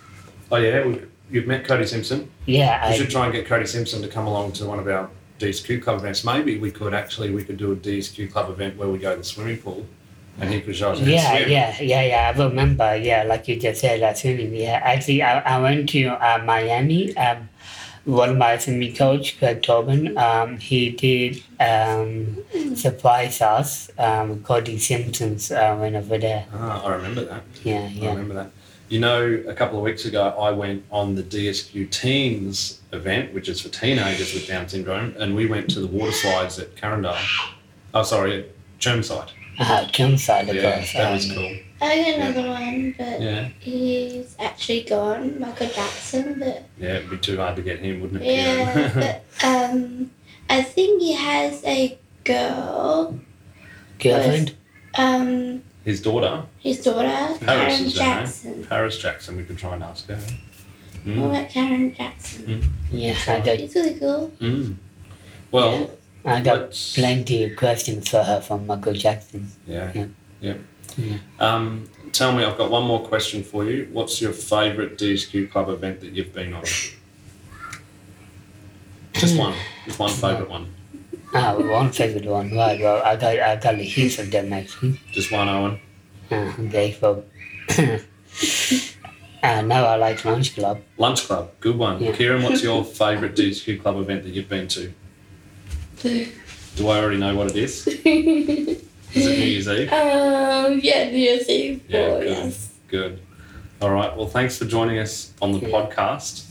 [0.50, 1.00] Oh yeah, we,
[1.30, 2.30] you've met Cody Simpson.
[2.46, 4.86] Yeah, We I, should try and get Cody Simpson to come along to one of
[4.88, 6.24] our DSQ club events.
[6.24, 9.18] Maybe we could actually we could do a DSQ club event where we go to
[9.18, 9.86] the swimming pool,
[10.40, 12.32] and he could show us Yeah, yeah, yeah, yeah.
[12.34, 12.96] I remember.
[12.96, 14.54] Yeah, like you just said, uh, swimming.
[14.54, 17.16] Yeah, actually, I, I went to uh, Miami.
[17.16, 17.48] Um,
[18.04, 22.38] one of my swimming coach, Greg Tobin, um, he did um,
[22.74, 23.90] surprise us.
[23.98, 26.46] Um, Cody Simpsons uh, went over there.
[26.54, 27.42] Ah, I remember that.
[27.62, 28.08] Yeah, yeah.
[28.08, 28.50] I remember that.
[28.88, 33.48] You know, a couple of weeks ago, I went on the DSQ Teens event, which
[33.48, 37.18] is for teenagers with Down syndrome, and we went to the water slides at Carindale.
[37.94, 38.46] Oh, sorry, at
[38.80, 39.30] Chermside.
[39.58, 40.92] Uh, Chermside, of Yeah, course.
[40.92, 41.56] that was cool.
[41.80, 46.38] I got another one, but Yeah, he's actually gone, Michael Jackson.
[46.38, 48.26] But yeah, it'd be too hard to get him, wouldn't it?
[48.36, 48.92] yeah,
[49.40, 50.10] but um,
[50.48, 53.18] I think he has a girl.
[53.98, 54.54] Girlfriend?
[54.96, 57.90] Um, His daughter, his daughter, Paris Karen is name.
[57.94, 58.64] Jackson.
[58.66, 59.36] Paris Jackson.
[59.36, 60.18] We could try and ask her.
[61.08, 61.30] What Mm.
[61.30, 62.74] about Karen Jackson?
[62.92, 64.30] Yeah, I got, He's really cool.
[64.40, 64.76] Mm.
[65.50, 65.90] Well,
[66.24, 69.50] I got let's- plenty of questions for her from Michael Jackson.
[69.66, 69.90] Yeah.
[69.94, 70.06] Yeah.
[70.42, 70.54] Yeah.
[70.98, 71.16] Yeah.
[71.40, 73.88] Um, tell me, I've got one more question for you.
[73.92, 76.64] What's your favourite DSQ club event that you've been on?
[79.14, 79.54] Just one.
[79.86, 80.74] Just one favourite one.
[81.34, 82.54] Ah, one favorite one.
[82.54, 85.00] Right, well, I got, I got the heaps of them actually.
[85.12, 85.80] Just one, Owen.
[86.30, 87.24] Uh, okay, well,
[89.42, 90.80] uh, now I like Lunch Club.
[90.96, 91.50] Lunch Club.
[91.60, 92.02] Good one.
[92.02, 92.12] Yeah.
[92.12, 94.92] Kieran, what's your favourite DSQ club event that you've been to?
[96.02, 97.86] Do I already know what it is?
[99.14, 99.92] Is it New Year's Eve?
[99.92, 101.82] Um, yeah, New Year's Eve.
[101.88, 102.28] Yeah, Oh, good.
[102.28, 102.74] yes.
[102.88, 103.20] Good.
[103.80, 104.14] All right.
[104.16, 105.68] Well, thanks for joining us on the Yeah.
[105.68, 106.44] podcast.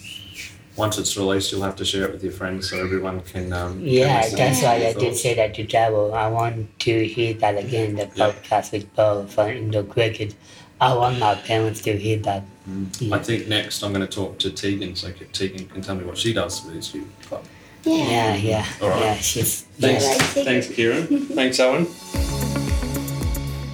[0.75, 3.51] Once it's released, you'll have to share it with your friends so everyone can.
[3.53, 6.13] Um, Yeah, listen that's why your I did say that to travel.
[6.13, 8.31] I want to hear that again, the Yeah.
[8.31, 10.35] podcast with Paul for indoor cricket.
[10.79, 12.43] I want my parents to hear that.
[12.69, 13.01] Mm.
[13.01, 13.15] Yeah.
[13.15, 16.17] I think next I'm going to talk to Tegan so Tegan can tell me what
[16.17, 17.43] she does for DSQ club.
[17.83, 17.95] Yeah.
[17.95, 19.01] Yeah, yeah, All right.
[19.01, 19.15] yeah.
[19.15, 21.07] She's Thanks, Yeah, thanks, Kieran.
[21.27, 21.85] thanks, Owen.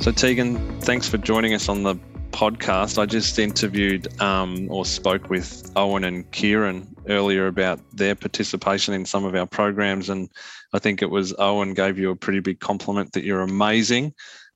[0.02, 1.96] So, Tegan, thanks for joining us on the
[2.32, 2.98] podcast.
[3.02, 9.06] I just interviewed um, or spoke with Owen and Kieran earlier about their participation in
[9.06, 10.30] some of our programs, and
[10.74, 14.14] I think it was Owen gave you a pretty big compliment that you're amazing.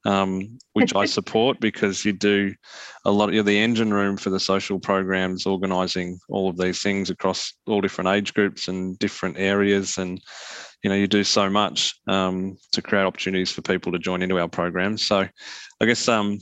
[0.07, 2.55] Um, which I support because you do
[3.03, 3.33] a lot.
[3.33, 7.81] You're the engine room for the social programs, organising all of these things across all
[7.81, 10.21] different age groups and different areas, and
[10.81, 14.39] you know you do so much um, to create opportunities for people to join into
[14.39, 15.05] our programs.
[15.05, 15.27] So,
[15.81, 16.39] I guess um,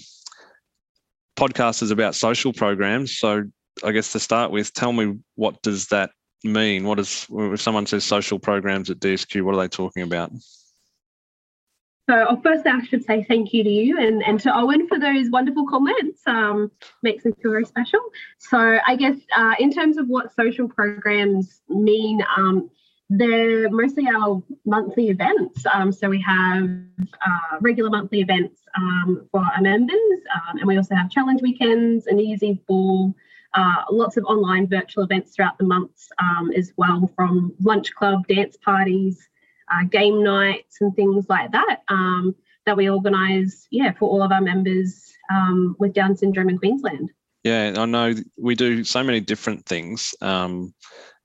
[1.36, 3.18] podcast is about social programs.
[3.18, 3.46] So,
[3.84, 6.12] I guess to start with, tell me what does that
[6.44, 6.84] mean?
[6.84, 9.42] What is if someone says social programs at DSQ?
[9.42, 10.32] What are they talking about?
[12.08, 15.00] So, uh, first, I should say thank you to you and, and to Owen for
[15.00, 16.22] those wonderful comments.
[16.28, 18.00] Um, makes me feel very special.
[18.38, 22.70] So, I guess uh, in terms of what social programs mean, um,
[23.10, 25.64] they're mostly our monthly events.
[25.74, 26.70] Um, so, we have
[27.26, 32.06] uh, regular monthly events um, for our members, um, and we also have challenge weekends,
[32.08, 33.16] a easy ball.
[33.56, 38.28] Uh, lots of online virtual events throughout the months um, as well, from lunch club,
[38.28, 39.30] dance parties,
[39.72, 41.82] uh, game nights and things like that.
[41.88, 46.58] Um, that we organise, yeah, for all of our members um, with Down syndrome in
[46.58, 47.12] Queensland.
[47.44, 50.16] Yeah, I know we do so many different things.
[50.22, 50.74] Um,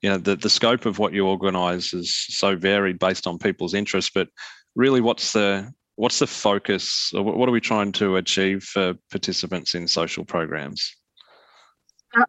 [0.01, 3.73] you know, the, the scope of what you organise is so varied based on people's
[3.73, 4.27] interests, but
[4.75, 7.11] really, what's the what's the focus?
[7.15, 10.95] Or what are we trying to achieve for participants in social programs?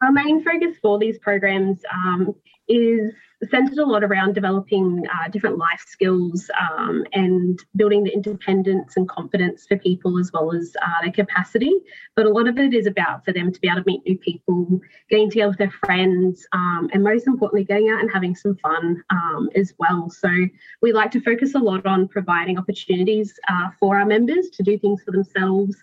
[0.00, 2.34] Our main focus for these programs um,
[2.68, 3.12] is
[3.50, 9.08] centered a lot around developing uh, different life skills um, and building the independence and
[9.08, 11.72] confidence for people as well as uh, their capacity.
[12.14, 14.18] But a lot of it is about for them to be able to meet new
[14.18, 18.56] people, getting together with their friends, um, and most importantly, getting out and having some
[18.56, 20.08] fun um, as well.
[20.08, 20.28] So
[20.80, 24.78] we like to focus a lot on providing opportunities uh, for our members to do
[24.78, 25.76] things for themselves.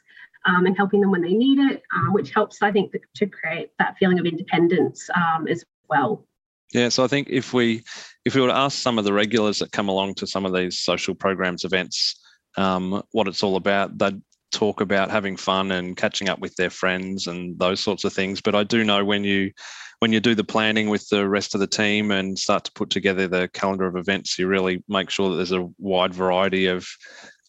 [0.45, 3.71] Um, and helping them when they need it, um, which helps, I think, to create
[3.77, 6.25] that feeling of independence um, as well.
[6.73, 7.83] Yeah, so I think if we
[8.25, 10.53] if we were to ask some of the regulars that come along to some of
[10.53, 12.19] these social programs events
[12.57, 16.69] um, what it's all about, they'd talk about having fun and catching up with their
[16.69, 18.41] friends and those sorts of things.
[18.41, 19.51] But I do know when you
[19.99, 22.89] when you do the planning with the rest of the team and start to put
[22.89, 26.87] together the calendar of events, you really make sure that there's a wide variety of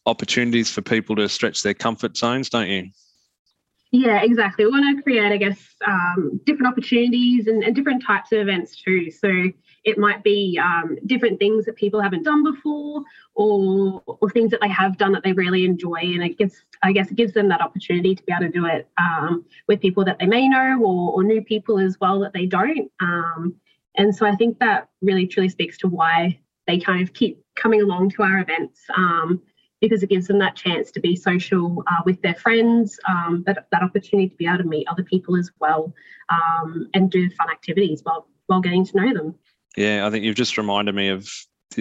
[0.07, 2.89] opportunities for people to stretch their comfort zones, don't you?
[3.93, 4.65] Yeah, exactly.
[4.65, 8.81] We want to create, I guess, um, different opportunities and, and, different types of events
[8.81, 9.11] too.
[9.11, 9.29] So
[9.83, 13.03] it might be um, different things that people haven't done before,
[13.35, 16.93] or or things that they have done that they really enjoy, and it gives, I
[16.93, 20.05] guess, it gives them that opportunity to be able to do it um, with people
[20.05, 22.93] that they may know, or, or new people as well that they don't.
[23.01, 23.57] Um,
[23.97, 27.83] and so I think that really truly speaks to why they kind of keep coming
[27.83, 28.83] along to our events.
[28.97, 29.43] Um,
[29.81, 33.67] because it gives them that chance to be social uh, with their friends, um, that,
[33.73, 35.93] that opportunity to be able to meet other people as well
[36.29, 39.35] um, and do fun activities while, while getting to know them.
[39.77, 41.29] Yeah, I think you've just reminded me of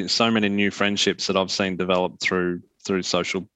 [0.08, 3.48] so many new friendships that I've seen develop through through social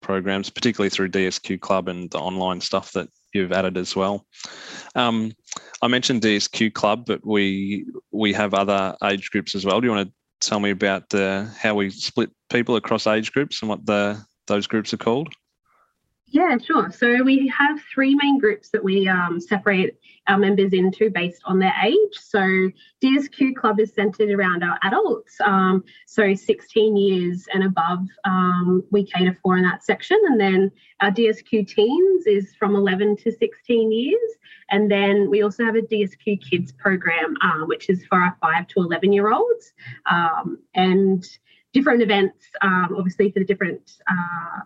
[0.00, 4.26] programs, particularly through DSQ Club and the online stuff that you've added as well.
[4.94, 5.32] Um,
[5.82, 9.80] I mentioned DSQ Club, but we we have other age groups as well.
[9.80, 10.14] Do you want to
[10.48, 14.94] tell me about how we split people across age groups and what the those groups
[14.94, 15.28] are called?
[16.30, 16.90] Yeah, sure.
[16.90, 21.58] So we have three main groups that we um, separate our members into based on
[21.58, 22.18] their age.
[22.20, 22.70] So
[23.02, 29.04] DSQ Club is centered around our adults, um, so 16 years and above, um, we
[29.04, 30.20] cater for in that section.
[30.26, 34.30] And then our DSQ Teens is from 11 to 16 years.
[34.70, 38.66] And then we also have a DSQ Kids program, uh, which is for our 5
[38.68, 39.72] to 11 year olds.
[40.10, 41.26] Um, and
[41.72, 44.60] different events, um, obviously, for the different uh,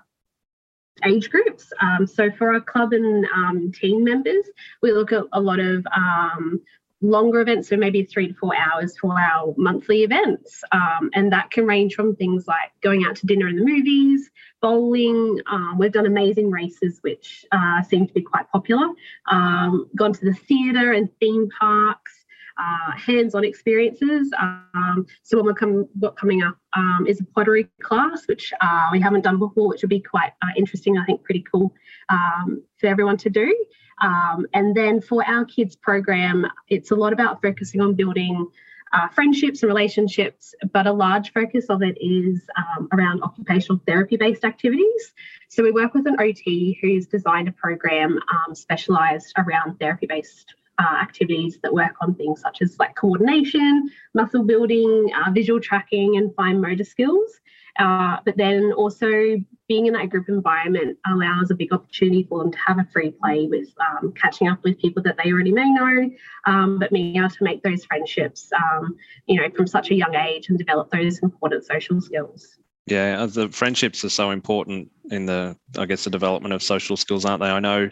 [1.04, 1.72] age groups.
[1.80, 4.44] Um, so for our club and um, team members,
[4.82, 6.60] we look at a lot of um,
[7.02, 10.62] longer events, so maybe three to four hours for our monthly events.
[10.72, 14.30] Um, and that can range from things like going out to dinner in the movies,
[14.60, 15.40] bowling.
[15.50, 18.88] Um, we've done amazing races, which uh, seem to be quite popular.
[19.30, 22.21] Um, gone to the theatre and theme parks
[22.58, 24.32] uh, hands-on experiences.
[24.40, 28.88] Um, so when we're come, what coming up um, is a pottery class, which uh,
[28.92, 30.98] we haven't done before, which would be quite uh, interesting.
[30.98, 31.72] I think pretty cool
[32.08, 33.54] um, for everyone to do.
[34.02, 38.48] Um, and then for our kids program, it's a lot about focusing on building.
[38.94, 44.18] Uh, friendships and relationships, but a large focus of it is um, around occupational therapy
[44.18, 45.14] based activities.
[45.48, 50.54] So, we work with an OT who's designed a program um, specialised around therapy based
[50.82, 56.16] uh, activities that work on things such as like coordination, muscle building, uh, visual tracking,
[56.16, 57.40] and fine motor skills.
[57.78, 62.52] Uh, but then also being in that group environment allows a big opportunity for them
[62.52, 65.70] to have a free play with um, catching up with people that they already may
[65.70, 66.10] know,
[66.46, 68.94] um, but being able to make those friendships, um,
[69.26, 72.58] you know, from such a young age and develop those important social skills.
[72.86, 77.24] Yeah, the friendships are so important in the, I guess, the development of social skills,
[77.24, 77.48] aren't they?
[77.48, 77.88] I know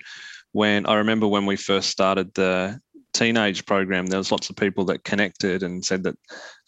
[0.52, 2.80] when I remember when we first started the
[3.12, 6.16] teenage program, there was lots of people that connected and said that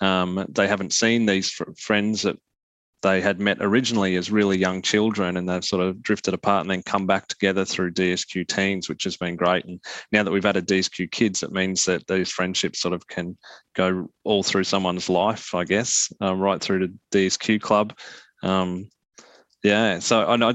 [0.01, 2.37] um, they haven't seen these fr- friends that
[3.03, 6.71] they had met originally as really young children and they've sort of drifted apart and
[6.71, 9.65] then come back together through DSQ teens, which has been great.
[9.65, 9.81] And
[10.13, 13.37] now that we've added DSQ kids, it means that these friendships sort of can
[13.75, 17.93] go all through someone's life, I guess, uh, right through to DSQ club.
[18.45, 18.89] Um,
[19.65, 20.55] yeah, so I know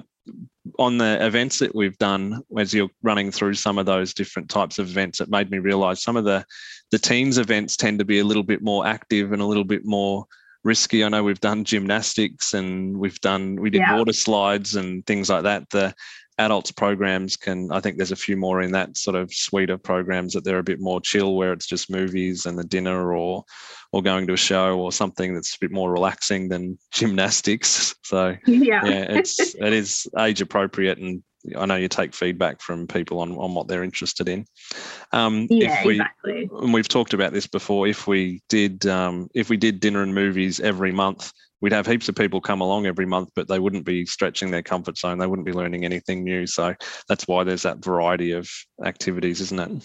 [0.79, 4.79] on the events that we've done, as you're running through some of those different types
[4.79, 6.45] of events, it made me realise some of the
[6.91, 9.81] the teens events tend to be a little bit more active and a little bit
[9.83, 10.25] more
[10.63, 11.03] risky.
[11.03, 13.97] I know we've done gymnastics and we've done we did yeah.
[13.97, 15.69] water slides and things like that.
[15.69, 15.93] The
[16.39, 19.81] adults programs can i think there's a few more in that sort of suite of
[19.81, 23.43] programs that they're a bit more chill where it's just movies and the dinner or
[23.93, 28.35] or going to a show or something that's a bit more relaxing than gymnastics so
[28.45, 31.23] yeah, yeah it's it is age appropriate and
[31.55, 34.45] I know you take feedback from people on, on what they're interested in.
[35.13, 36.49] Um, yeah, if we, exactly.
[36.51, 37.87] And we've talked about this before.
[37.87, 42.09] If we did um, if we did dinner and movies every month, we'd have heaps
[42.09, 45.17] of people come along every month, but they wouldn't be stretching their comfort zone.
[45.17, 46.47] They wouldn't be learning anything new.
[46.47, 46.75] So
[47.07, 48.49] that's why there's that variety of
[48.83, 49.83] activities, isn't it?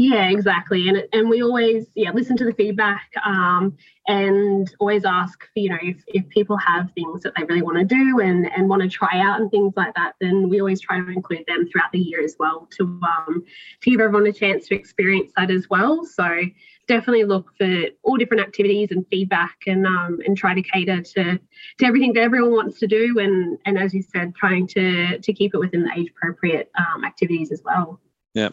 [0.00, 0.88] Yeah, exactly.
[0.88, 5.70] And and we always yeah listen to the feedback um, and always ask for, you
[5.70, 8.80] know if, if people have things that they really want to do and and want
[8.80, 11.90] to try out and things like that, then we always try to include them throughout
[11.90, 13.42] the year as well to um,
[13.80, 16.04] to give everyone a chance to experience that as well.
[16.04, 16.42] So
[16.88, 21.38] definitely look for all different activities and feedback and um, and try to cater to
[21.78, 25.32] to everything that everyone wants to do and and as you said trying to to
[25.32, 28.00] keep it within the age appropriate um, activities as well
[28.34, 28.50] yeah.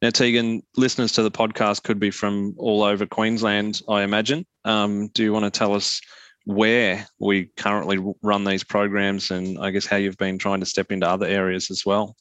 [0.00, 4.46] Now, Tegan, listeners to the podcast could be from all over Queensland, I imagine.
[4.64, 6.00] Um, do you want to tell us
[6.44, 10.92] where we currently run these programs and I guess how you've been trying to step
[10.92, 12.14] into other areas as well?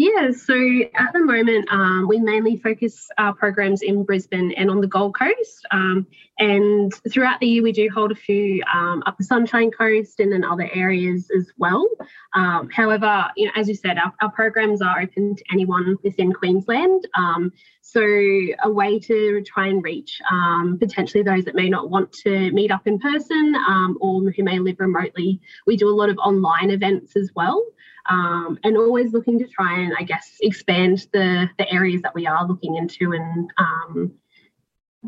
[0.00, 0.54] Yeah, so
[0.94, 5.18] at the moment, um, we mainly focus our programs in Brisbane and on the Gold
[5.18, 5.66] Coast.
[5.72, 6.06] Um,
[6.38, 10.32] and throughout the year, we do hold a few um, up the Sunshine Coast and
[10.32, 11.84] then other areas as well.
[12.32, 16.32] Um, however, you know, as you said, our, our, programs are open to anyone within
[16.32, 17.08] Queensland.
[17.16, 22.12] Um, so a way to try and reach um, potentially those that may not want
[22.24, 23.56] to meet up in person
[24.00, 27.64] or who may live remotely, we do a lot of online events as well
[28.08, 32.26] um, and always looking to try and I guess expand the the areas that we
[32.26, 34.12] are looking into and um,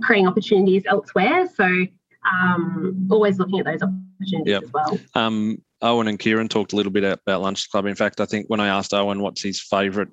[0.02, 1.48] creating opportunities elsewhere.
[1.54, 1.86] So
[2.30, 4.62] um, always looking at those opportunities yep.
[4.62, 4.98] as well.
[5.14, 7.86] Um, Owen and Kieran talked a little bit about Lunch Club.
[7.86, 10.08] In fact, I think when I asked Owen what's his favourite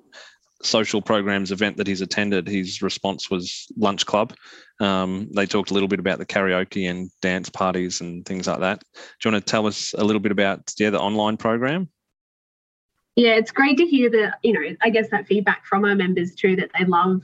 [0.62, 4.34] social programs event that he's attended, his response was Lunch Club.
[4.80, 8.60] Um, they talked a little bit about the karaoke and dance parties and things like
[8.60, 8.82] that.
[8.94, 11.88] Do you want to tell us a little bit about yeah the online program?
[13.18, 16.36] Yeah, it's great to hear that, you know, I guess that feedback from our members
[16.36, 17.22] too, that they love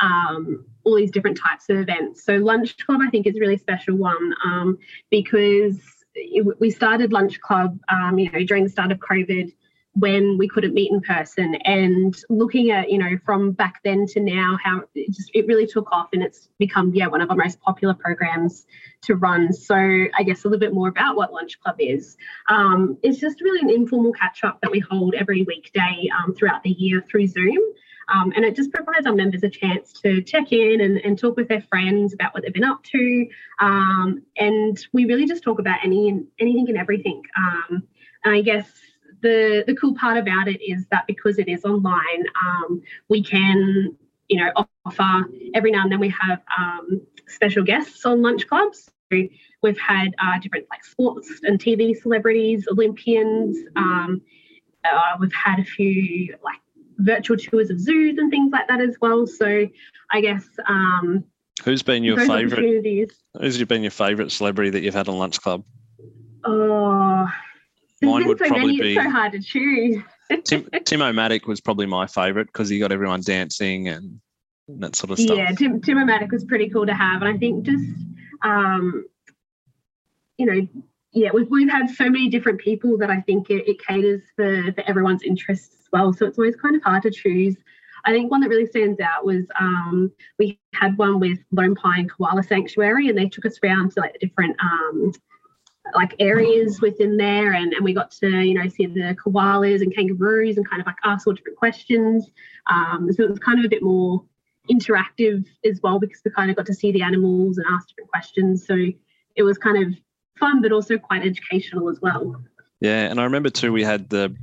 [0.00, 2.24] um, all these different types of events.
[2.24, 4.78] So Lunch Club, I think, is a really special one um,
[5.10, 5.78] because
[6.14, 9.52] it, we started Lunch Club, um, you know, during the start of COVID
[9.94, 11.54] when we couldn't meet in person.
[11.64, 15.66] And looking at you know from back then to now how it just it really
[15.66, 18.66] took off and it's become yeah one of our most popular programs
[19.02, 19.52] to run.
[19.52, 22.16] So i guess a little bit more about what lunch club is.
[22.48, 26.62] Um, it's just really an informal catch up that we hold every weekday um, throughout
[26.62, 27.58] the year through zoom.
[28.08, 31.36] Um, and it just provides our members a chance to check in and, and talk
[31.36, 33.26] with their friends about what they've been up to.
[33.60, 37.22] Um, and we really just talk about any and anything and everything.
[37.36, 37.84] Um,
[38.26, 38.66] i guess
[39.24, 43.96] the the cool part about it is that because it is online, um, we can
[44.28, 48.90] you know offer every now and then we have um, special guests on lunch clubs.
[49.10, 53.56] We've had uh, different like sports and TV celebrities, Olympians.
[53.76, 54.20] Um,
[54.84, 56.60] uh, we've had a few like
[56.98, 59.26] virtual tours of zoos and things like that as well.
[59.26, 59.66] So
[60.10, 61.24] I guess um,
[61.64, 63.12] who's been your favorite?
[63.40, 65.64] Who's been your favorite celebrity that you've had on Lunch Club?
[66.44, 67.26] Oh,
[68.04, 68.94] Mine would so probably be.
[68.94, 70.02] It's so hard to choose.
[70.44, 74.20] Tim, Timomatic was probably my favourite because he got everyone dancing and
[74.68, 75.36] that sort of stuff.
[75.36, 77.84] Yeah, Tim, Timomatic was pretty cool to have, and I think just
[78.42, 79.04] um,
[80.38, 80.68] you know,
[81.12, 84.72] yeah, we've we've had so many different people that I think it, it caters for
[84.72, 86.12] for everyone's interests as well.
[86.12, 87.56] So it's always kind of hard to choose.
[88.06, 92.08] I think one that really stands out was um, we had one with Lone Pine
[92.08, 95.12] Koala Sanctuary, and they took us around to like the different um,
[95.94, 99.94] like areas within there and, and we got to you know see the koalas and
[99.94, 102.30] kangaroos and kind of like ask all different questions.
[102.66, 104.24] Um, so it was kind of a bit more
[104.70, 108.10] interactive as well because we kind of got to see the animals and ask different
[108.10, 108.66] questions.
[108.66, 108.76] So
[109.36, 109.94] it was kind of
[110.38, 112.42] fun but also quite educational as well.
[112.80, 114.34] Yeah and i remember too we had the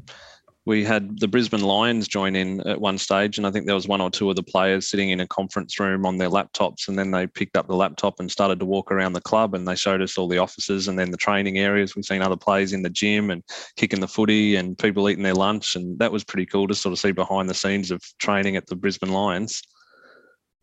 [0.65, 3.87] we had the Brisbane Lions join in at one stage, and I think there was
[3.87, 6.99] one or two of the players sitting in a conference room on their laptops, and
[6.99, 9.75] then they picked up the laptop and started to walk around the club, and they
[9.75, 11.95] showed us all the offices and then the training areas.
[11.95, 13.43] We've seen other players in the gym and
[13.75, 16.93] kicking the footy, and people eating their lunch, and that was pretty cool to sort
[16.93, 19.63] of see behind the scenes of training at the Brisbane Lions.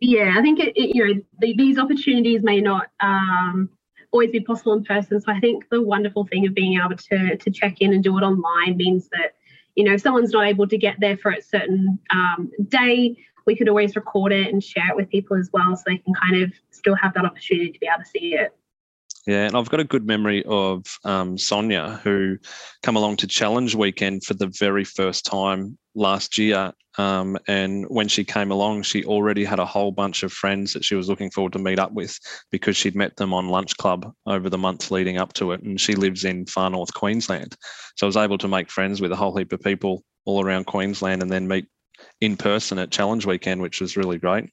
[0.00, 3.68] Yeah, I think it, it, you know these opportunities may not um,
[4.12, 5.20] always be possible in person.
[5.20, 8.16] So I think the wonderful thing of being able to to check in and do
[8.16, 9.34] it online means that
[9.78, 13.54] you know, if someone's not able to get there for a certain um, day, we
[13.54, 16.42] could always record it and share it with people as well so they can kind
[16.42, 18.56] of still have that opportunity to be able to see it.
[19.28, 22.38] Yeah, and I've got a good memory of um, Sonia, who
[22.82, 26.72] come along to Challenge Weekend for the very first time last year.
[26.96, 30.82] Um, and when she came along, she already had a whole bunch of friends that
[30.82, 32.18] she was looking forward to meet up with
[32.50, 35.60] because she'd met them on Lunch Club over the months leading up to it.
[35.60, 37.54] And she lives in far north Queensland.
[37.96, 40.64] So I was able to make friends with a whole heap of people all around
[40.64, 41.66] Queensland and then meet
[42.22, 44.48] in person at Challenge Weekend, which was really great.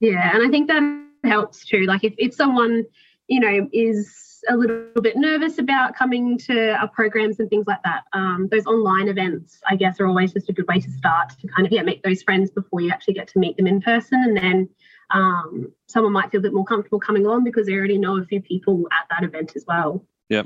[0.00, 1.84] Yeah, and I think that helps too.
[1.84, 2.86] Like if, if someone
[3.28, 7.82] you know, is a little bit nervous about coming to our programs and things like
[7.84, 8.04] that.
[8.12, 11.48] Um, those online events, I guess, are always just a good way to start to
[11.48, 14.22] kind of yeah make those friends before you actually get to meet them in person,
[14.22, 14.68] and then
[15.10, 18.24] um, someone might feel a bit more comfortable coming along because they already know a
[18.24, 20.04] few people at that event as well.
[20.28, 20.42] Yeah.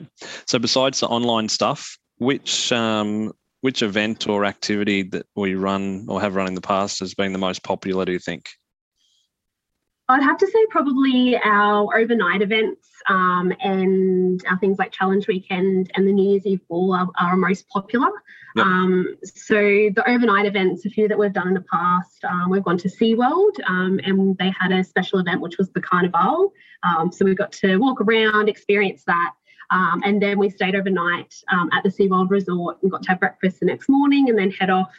[0.47, 6.21] So besides the online stuff, which um, which event or activity that we run or
[6.21, 8.05] have run in the past has been the most popular?
[8.05, 8.49] Do you think?
[10.11, 15.91] I'd have to say probably our overnight events um, and our things like Challenge Weekend
[15.95, 18.11] and the New Year's Eve Ball are, are most popular.
[18.57, 18.67] Yep.
[18.67, 22.65] Um, so the overnight events, a few that we've done in the past, um, we've
[22.65, 26.53] gone to SeaWorld um, and they had a special event which was the Carnival.
[26.83, 29.33] Um, so we got to walk around, experience that.
[29.71, 33.21] Um, and then we stayed overnight um, at the SeaWorld Resort and got to have
[33.21, 34.91] breakfast the next morning and then head off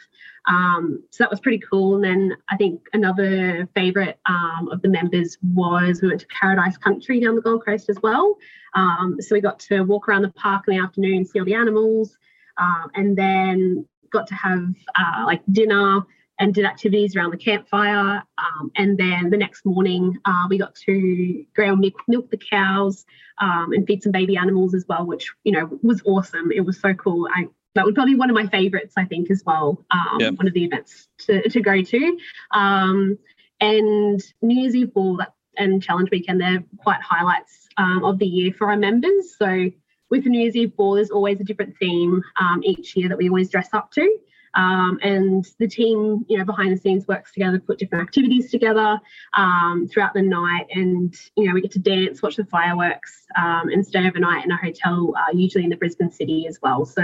[0.46, 1.94] um, so that was pretty cool.
[1.96, 6.76] And then I think another favourite um, of the members was we went to Paradise
[6.76, 8.36] Country down the Gold Coast as well.
[8.74, 11.54] Um, so we got to walk around the park in the afternoon, see all the
[11.54, 12.16] animals,
[12.58, 14.66] um, and then got to have
[14.98, 16.02] uh, like dinner
[16.38, 18.22] and did activities around the campfire.
[18.38, 23.04] Um, and then the next morning, uh, we got to go milk, milk the cows
[23.38, 26.50] um, and feed some baby animals as well, which you know was awesome.
[26.50, 27.28] It was so cool.
[27.32, 29.84] I that would probably be one of my favorites, I think, as well.
[29.90, 30.34] Um, yep.
[30.34, 32.18] One of the events to, to go to.
[32.52, 33.18] Um,
[33.60, 35.20] and New Year's Eve Ball
[35.56, 39.36] and Challenge Weekend, they're quite highlights um, of the year for our members.
[39.38, 39.70] So
[40.10, 43.16] with the New Year's Eve Ball, there's always a different theme um, each year that
[43.16, 44.18] we always dress up to.
[44.54, 49.00] Um, and the team, you know, behind the scenes works together, put different activities together
[49.34, 53.68] um, throughout the night, and you know, we get to dance, watch the fireworks, um,
[53.68, 56.84] and stay overnight in a hotel, uh, usually in the Brisbane city as well.
[56.84, 57.02] So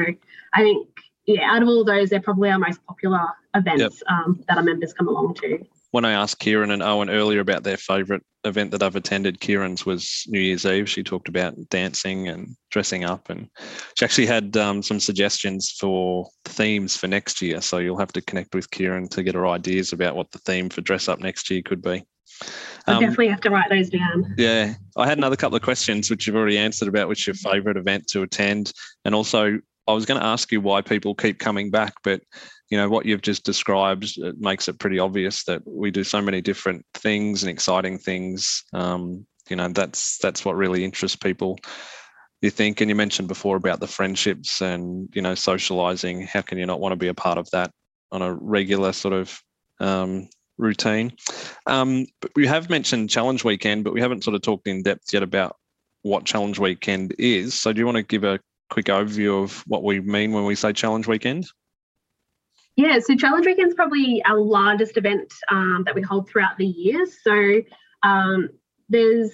[0.52, 0.88] I think,
[1.26, 3.92] yeah, out of all those, they're probably our most popular events yep.
[4.11, 7.62] Um, that our members come along to when I asked Kieran and Owen earlier about
[7.62, 10.88] their favourite event that I've attended, Kieran's was New Year's Eve.
[10.88, 13.48] She talked about dancing and dressing up, and
[13.96, 17.61] she actually had um, some suggestions for themes for next year.
[17.61, 20.68] So you'll have to connect with Kieran to get her ideas about what the theme
[20.68, 22.05] for dress up next year could be.
[22.87, 24.35] I um, definitely have to write those down.
[24.37, 27.77] Yeah, I had another couple of questions which you've already answered about which your favourite
[27.77, 28.72] event to attend,
[29.05, 32.20] and also I was going to ask you why people keep coming back, but
[32.70, 36.20] you know what you've just described it makes it pretty obvious that we do so
[36.20, 38.62] many different things and exciting things.
[38.74, 41.59] Um, you know that's that's what really interests people
[42.42, 42.81] you think.
[42.81, 46.27] And you mentioned before about the friendships and you know socializing.
[46.27, 47.70] How can you not want to be a part of that
[48.12, 49.40] on a regular sort of
[49.81, 51.12] um, routine?
[51.66, 55.12] Um, but we have mentioned challenge weekend but we haven't sort of talked in depth
[55.14, 55.57] yet about
[56.03, 57.55] what challenge weekend is.
[57.55, 58.38] So do you want to give a
[58.70, 61.46] quick overview of what we mean when we say challenge weekend
[62.78, 66.64] yeah, so Challenge Weekend is probably our largest event um, that we hold throughout the
[66.64, 67.07] year.
[67.24, 67.61] So
[68.04, 68.50] um,
[68.88, 69.33] there's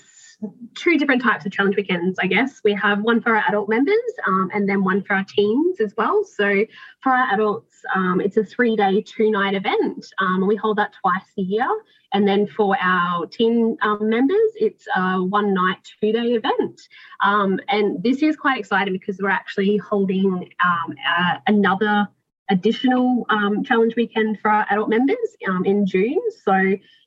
[0.75, 2.61] two different types of challenge weekends, I guess.
[2.65, 3.95] We have one for our adult members
[4.27, 6.25] um, and then one for our teens as well.
[6.25, 6.65] So
[7.03, 10.07] for our adults, um, it's a three day, two night event.
[10.19, 11.69] Um, we hold that twice a year.
[12.13, 16.81] And then for our teen um, members, it's a one night, two day event.
[17.21, 22.09] Um, and this is quite exciting because we're actually holding uh, another
[22.51, 25.17] additional um, challenge weekend for our adult members
[25.49, 26.21] um, in June.
[26.45, 26.55] So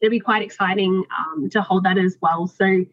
[0.02, 2.48] it'll be quite exciting um, to hold that as well.
[2.48, 2.86] So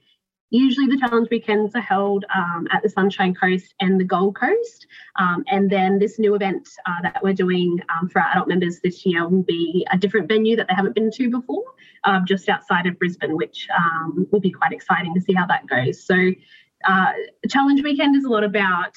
[0.55, 4.87] usually the challenge weekends are held um, at the Sunshine Coast and the Gold Coast.
[5.17, 8.81] Um, and then this new event uh, that we're doing um, for our adult members
[8.81, 11.65] this year will be a different venue that they haven't been to before,
[12.25, 13.67] just outside of Brisbane, which
[14.31, 16.05] will be quite exciting to see how that goes.
[16.05, 16.15] So
[16.85, 17.13] uh,
[17.49, 18.97] challenge weekend is a lot about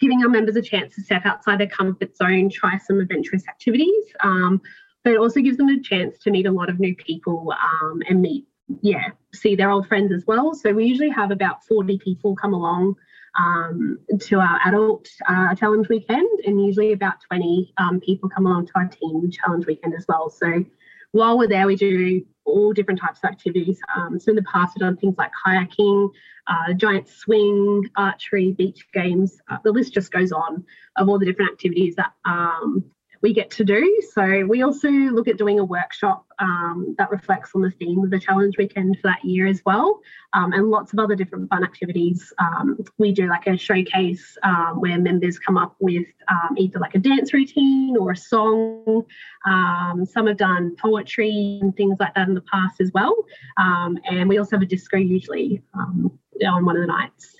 [0.00, 4.04] giving our members a chance to step outside their comfort zone, try some adventurous activities,
[4.20, 4.60] um,
[5.04, 8.02] but it also gives them a chance to meet a lot of new people um,
[8.08, 8.44] and meet,
[8.80, 10.54] yeah, see their old friends as well.
[10.54, 12.94] So we usually have about 40 people come along
[13.38, 18.66] um, to our adult uh, challenge weekend, and usually about 20 um, people come along
[18.66, 20.30] to our teen challenge weekend as well.
[20.30, 20.64] So
[21.12, 23.80] while we're there, we do all different types of activities.
[23.94, 26.10] Um, so in the past, we've done things like kayaking,
[26.46, 29.38] uh, giant swing, archery, beach games.
[29.50, 30.64] Uh, the list just goes on
[30.96, 32.84] of all the different activities that um,
[33.22, 34.02] we get to do.
[34.12, 38.10] So we also look at doing a workshop um, that reflects on the theme of
[38.10, 40.00] the challenge weekend for that year as well,
[40.32, 42.32] um, and lots of other different fun activities.
[42.38, 46.96] Um, we do like a showcase um, where members come up with um, either like
[46.96, 49.04] a dance routine or a song.
[49.46, 53.14] Some have done poetry and things like that in the past as well,
[53.56, 57.31] and we also have a disco usually on one of the nights.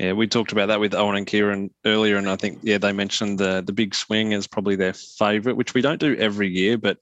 [0.00, 2.90] Yeah, we talked about that with Owen and Kieran earlier, and I think yeah they
[2.90, 6.78] mentioned the the big swing is probably their favourite, which we don't do every year,
[6.78, 6.96] but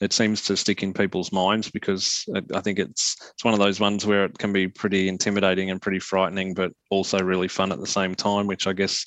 [0.00, 3.78] it seems to stick in people's minds because I think it's it's one of those
[3.78, 7.78] ones where it can be pretty intimidating and pretty frightening, but also really fun at
[7.78, 9.06] the same time, which I guess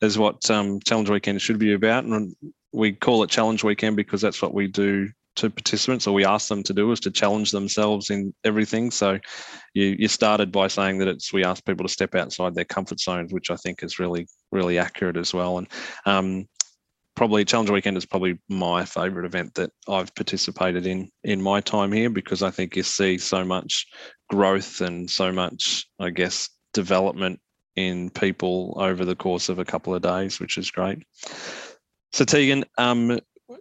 [0.00, 2.04] is what um, Challenge Weekend should be about.
[2.04, 2.34] And
[2.72, 6.48] we call it Challenge Weekend because that's what we do to participants or we ask
[6.48, 8.90] them to do is to challenge themselves in everything.
[8.90, 9.18] So
[9.74, 13.00] you you started by saying that it's we ask people to step outside their comfort
[13.00, 15.58] zones which i think is really really accurate as well.
[15.58, 15.68] And
[16.06, 16.48] um,
[17.14, 21.90] probably challenge weekend is probably my favorite event that i've participated in in my time
[21.90, 23.88] here because i think you see so much
[24.30, 27.40] growth and so much i guess development
[27.78, 31.04] in people over the course of a couple of days which is great.
[32.12, 33.20] So Tegan, um,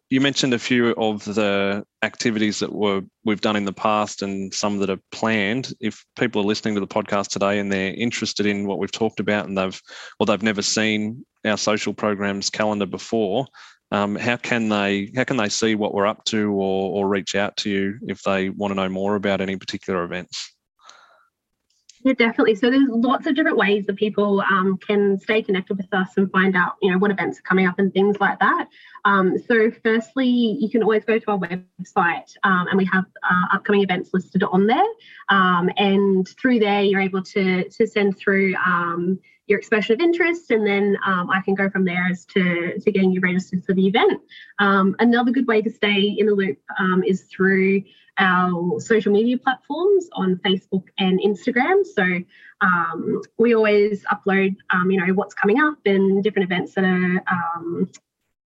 [0.09, 4.53] you mentioned a few of the activities that were we've done in the past and
[4.53, 5.73] some that are planned.
[5.79, 9.19] If people are listening to the podcast today and they're interested in what we've talked
[9.19, 9.79] about and they've
[10.19, 13.45] or they've never seen our social programs calendar before,
[13.91, 17.35] um, how can they how can they see what we're up to or, or reach
[17.35, 20.56] out to you if they want to know more about any particular events?
[22.07, 22.55] Yeah, definitely.
[22.55, 26.31] So there's lots of different ways that people um, can stay connected with us and
[26.31, 28.69] find out, you know, what events are coming up and things like that.
[29.03, 33.55] Um, so firstly, you can always go to our website um, and we have uh,
[33.55, 34.87] upcoming events listed on there.
[35.27, 40.49] Um, and through there, you're able to, to send through um, your expression of interest
[40.51, 43.73] and then um, I can go from there as to, to getting you registered for
[43.73, 44.21] the event.
[44.59, 46.57] another good way to stay in the loop
[47.05, 47.83] is through
[48.17, 51.85] our social media platforms on Facebook and Instagram.
[51.85, 52.03] So
[52.61, 57.23] um, we always upload, um, you know, what's coming up and different events that are,
[57.29, 57.89] um,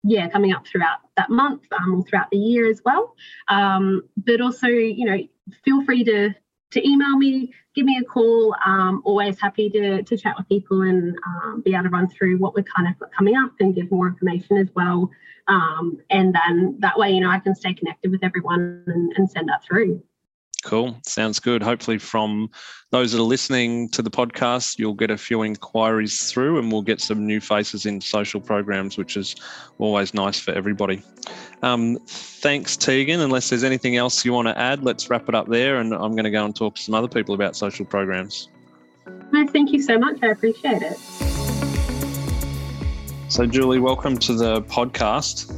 [0.04, 3.14] yeah, coming up throughout that month um, or throughout the year as well.
[3.48, 5.18] Um, but also, you know,
[5.64, 6.34] feel free to
[6.70, 8.54] to email me, give me a call.
[8.64, 12.38] Um, always happy to, to chat with people and um, be able to run through
[12.38, 15.10] what we're kind of coming up and give more information as well.
[15.46, 19.30] Um, and then that way, you know, I can stay connected with everyone and, and
[19.30, 20.02] send that through.
[20.68, 21.00] Cool.
[21.02, 21.62] Sounds good.
[21.62, 22.50] Hopefully, from
[22.90, 26.82] those that are listening to the podcast, you'll get a few inquiries through and we'll
[26.82, 29.34] get some new faces in social programs, which is
[29.78, 31.02] always nice for everybody.
[31.62, 33.20] Um, thanks, Tegan.
[33.20, 35.78] Unless there's anything else you want to add, let's wrap it up there.
[35.78, 38.50] And I'm going to go and talk to some other people about social programs.
[39.32, 40.18] No, thank you so much.
[40.22, 40.98] I appreciate it.
[43.30, 45.50] So, Julie, welcome to the podcast.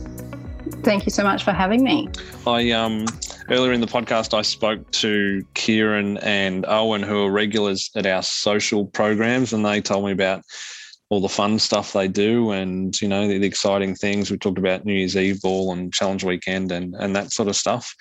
[0.85, 2.09] Thank you so much for having me.
[2.47, 3.07] I um
[3.51, 8.23] earlier in the podcast I spoke to Kieran and Owen who are regulars at our
[8.23, 10.43] social programs and they told me about
[11.11, 14.59] all the fun stuff they do and you know the, the, exciting things we talked
[14.59, 17.95] about new year's eve ball and challenge weekend and and that sort of stuff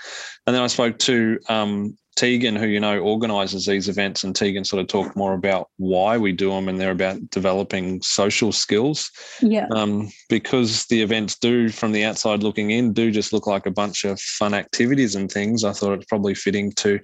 [0.48, 4.66] and then i spoke to um, Tegan, who you know organises these events, and Tegan
[4.66, 9.10] sort of talked more about why we do them, and they're about developing social skills.
[9.42, 9.68] Yeah.
[9.74, 13.72] Um, because the events do, from the outside looking in, do just look like a
[13.72, 15.64] bunch of fun activities and things.
[15.64, 17.00] I thought it's probably fitting to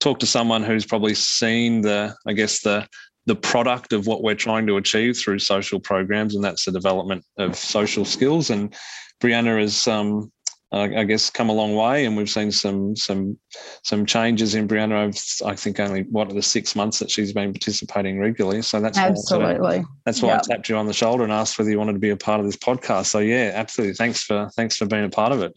[0.00, 2.88] talk to someone who's probably seen the, I guess the
[3.26, 7.24] the product of what we're trying to achieve through social programs, and that's the development
[7.38, 8.50] of social skills.
[8.50, 8.74] And
[9.20, 10.30] Brianna has, um,
[10.72, 13.38] I guess, come a long way, and we've seen some some
[13.82, 17.32] some changes in Brianna over, I think, only what are the six months that she's
[17.32, 18.60] been participating regularly.
[18.62, 20.42] So that's absolutely why that's why yep.
[20.44, 22.40] I tapped you on the shoulder and asked whether you wanted to be a part
[22.40, 23.06] of this podcast.
[23.06, 23.94] So yeah, absolutely.
[23.94, 25.52] Thanks for thanks for being a part of it.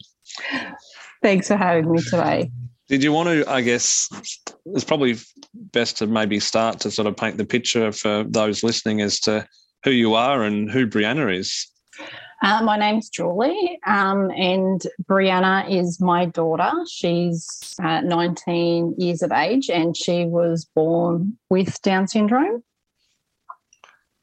[1.22, 2.50] Thanks for having me today.
[2.88, 3.50] Did you want to?
[3.50, 4.08] I guess
[4.74, 5.16] it's probably
[5.54, 9.46] best to maybe start to sort of paint the picture for those listening as to
[9.84, 11.70] who you are and who Brianna is.
[12.42, 14.80] Uh, my name's Julie, um, and
[15.10, 16.72] Brianna is my daughter.
[16.88, 22.62] She's uh, 19 years of age, and she was born with Down syndrome.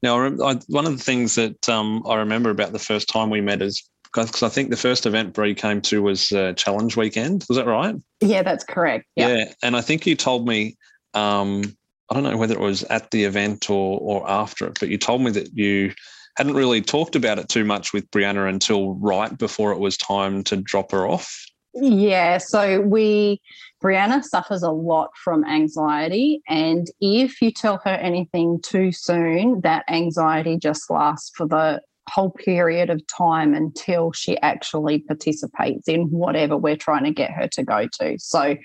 [0.01, 3.41] Now, I, one of the things that um, I remember about the first time we
[3.41, 3.87] met is
[4.23, 7.45] because I think the first event Brie came to was uh, Challenge Weekend.
[7.49, 7.95] Was that right?
[8.21, 9.05] Yeah, that's correct.
[9.15, 9.29] Yep.
[9.29, 10.77] Yeah, and I think you told me.
[11.13, 11.63] Um,
[12.09, 14.97] I don't know whether it was at the event or or after it, but you
[14.97, 15.91] told me that you
[16.37, 20.43] hadn't really talked about it too much with Brianna until right before it was time
[20.45, 21.45] to drop her off.
[21.73, 23.41] Yeah, so we
[23.83, 29.83] Brianna suffers a lot from anxiety, and if you tell her anything too soon, that
[29.89, 36.57] anxiety just lasts for the whole period of time until she actually participates in whatever
[36.57, 38.17] we're trying to get her to go to.
[38.19, 38.55] So,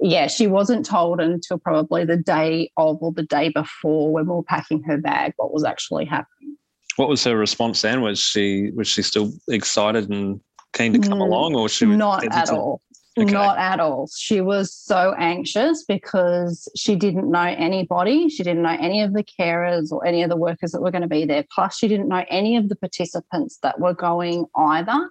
[0.00, 4.32] yeah, she wasn't told until probably the day of or the day before when we
[4.34, 6.56] were packing her bag what was actually happening.
[6.96, 8.02] What was her response then?
[8.02, 10.40] Was she was she still excited and
[10.74, 12.80] keen to come Mm, along, or she was Not at all.
[13.16, 13.30] Okay.
[13.30, 14.08] Not at all.
[14.12, 18.28] She was so anxious because she didn't know anybody.
[18.28, 21.02] She didn't know any of the carers or any of the workers that were going
[21.02, 21.44] to be there.
[21.54, 25.10] Plus, she didn't know any of the participants that were going either.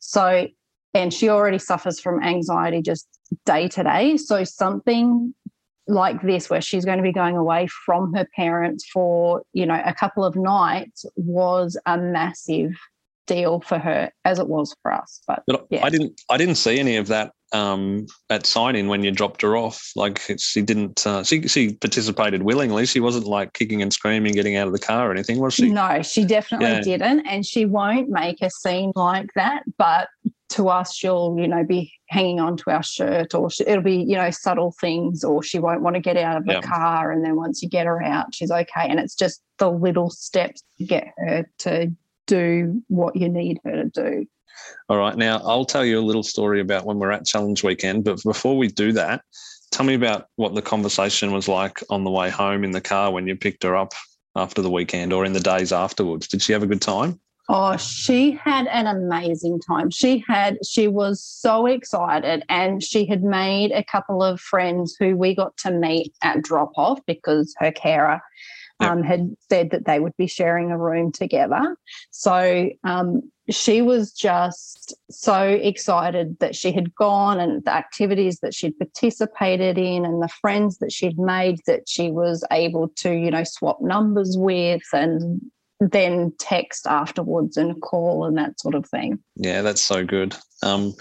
[0.00, 0.48] So,
[0.92, 3.06] and she already suffers from anxiety just
[3.44, 4.16] day to day.
[4.16, 5.32] So, something
[5.86, 9.80] like this, where she's going to be going away from her parents for, you know,
[9.84, 12.72] a couple of nights, was a massive
[13.26, 15.20] deal for her, as it was for us.
[15.26, 15.84] But But Yeah.
[15.84, 16.20] I didn't.
[16.30, 19.92] I didn't see any of that um, at sign-in when you dropped her off.
[19.94, 21.06] Like she didn't.
[21.06, 22.86] Uh, she she participated willingly.
[22.86, 25.70] She wasn't like kicking and screaming, getting out of the car or anything, was she?
[25.70, 26.80] No, she definitely Yeah.
[26.80, 27.26] didn't.
[27.26, 29.62] And she won't make a scene like that.
[29.78, 30.08] But
[30.50, 33.96] to us, she'll, you know, be hanging on to our shirt or she, it'll be,
[33.96, 36.60] you know, subtle things or she won't want to get out of the Yeah.
[36.60, 37.10] car.
[37.10, 38.86] And then once you get her out, she's okay.
[38.88, 41.92] And it's just the little steps to get her to
[42.26, 44.26] do what you need her to do.
[44.88, 45.16] All right.
[45.16, 48.04] Now I'll tell you a little story about when we're at Challenge Weekend.
[48.04, 49.22] But before we do that,
[49.70, 53.12] tell me about what the conversation was like on the way home in the car
[53.12, 53.92] when you picked her up
[54.34, 56.28] after the weekend or in the days afterwards.
[56.28, 57.20] Did she have a good time?
[57.48, 59.90] Oh, she had an amazing time.
[59.90, 65.16] She had, she was so excited and she had made a couple of friends who
[65.16, 68.20] we got to meet at drop off because her carer
[68.80, 68.90] Yep.
[68.90, 71.76] um, had said that they would be sharing a room together.
[72.10, 78.54] So um, she was just so excited that she had gone and the activities that
[78.54, 83.30] she'd participated in and the friends that she'd made that she was able to, you
[83.30, 85.40] know, swap numbers with and
[85.80, 89.18] then text afterwards and call and that sort of thing.
[89.36, 90.34] Yeah, that's so good.
[90.62, 90.94] Um,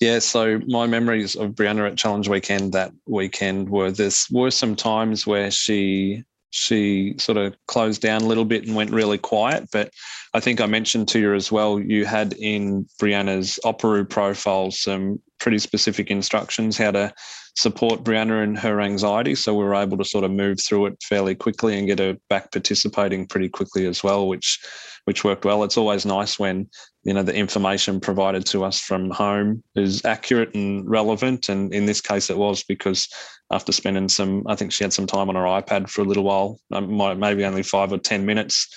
[0.00, 4.76] yeah, so my memories of Brianna at Challenge Weekend that weekend were this were some
[4.76, 6.24] times where she
[6.56, 9.68] she sort of closed down a little bit and went really quiet.
[9.70, 9.90] But
[10.32, 15.20] I think I mentioned to you as well, you had in Brianna's Operu profile some
[15.38, 17.12] pretty specific instructions how to
[17.56, 19.34] support Brianna and her anxiety.
[19.34, 22.16] So we were able to sort of move through it fairly quickly and get her
[22.30, 24.58] back participating pretty quickly as well, which
[25.04, 25.62] which worked well.
[25.62, 26.68] It's always nice when
[27.04, 31.86] you know the information provided to us from home is accurate and relevant and in
[31.86, 33.08] this case it was because
[33.50, 36.24] after spending some i think she had some time on her ipad for a little
[36.24, 38.68] while um, maybe only five or ten minutes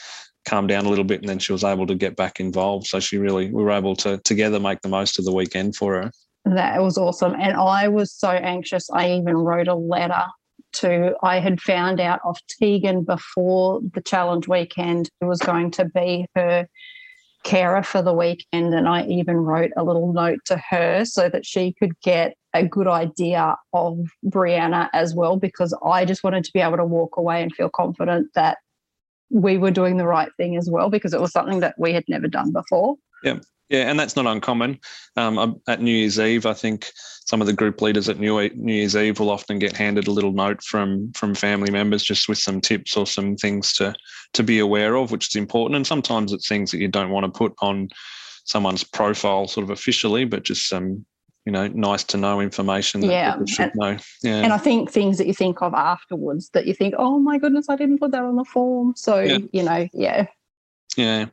[0.48, 3.00] calmed down a little bit and then she was able to get back involved so
[3.00, 6.12] she really we were able to together make the most of the weekend for her
[6.46, 7.36] That was awesome.
[7.36, 8.90] And I was so anxious.
[8.90, 10.24] I even wrote a letter
[10.74, 15.86] to, I had found out off Tegan before the challenge weekend who was going to
[15.86, 16.68] be her
[17.44, 18.74] carer for the weekend.
[18.74, 22.66] And I even wrote a little note to her so that she could get a
[22.66, 27.18] good idea of Brianna as well, because I just wanted to be able to walk
[27.18, 28.58] away and feel confident that
[29.30, 32.04] we were doing the right thing as well, because it was something that we had
[32.08, 32.96] never done before.
[33.24, 33.40] Yeah,
[33.70, 34.80] Yeah, and that's not uncommon.
[35.16, 36.92] Um, at New Year's Eve, I think
[37.26, 40.12] some of the group leaders at New, New Year's Eve will often get handed a
[40.12, 43.94] little note from from family members just with some tips or some things to
[44.34, 45.76] to be aware of, which is important.
[45.76, 47.90] And sometimes it's things that you don't want to put on
[48.46, 51.06] someone's profile, sort of officially, but just some
[51.46, 53.98] you know nice to know information that Yeah, people should and- know.
[54.24, 57.38] Yeah, And I think things that you think of afterwards that you think, oh my
[57.38, 58.94] goodness, I didn't put that on the form.
[58.96, 59.38] So, Yeah.
[59.52, 60.26] you know, yeah.
[60.98, 61.26] Yeah.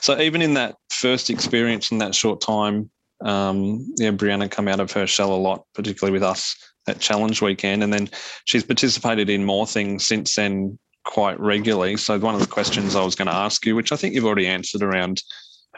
[0.00, 2.90] So even in that first experience in that short time,
[3.24, 6.56] um, yeah, Brianna come out of her shell a lot, particularly with us
[6.88, 8.08] at Challenge Weekend, and then
[8.46, 11.96] she's participated in more things since then quite regularly.
[11.96, 14.24] So one of the questions I was going to ask you, which I think you've
[14.24, 15.22] already answered around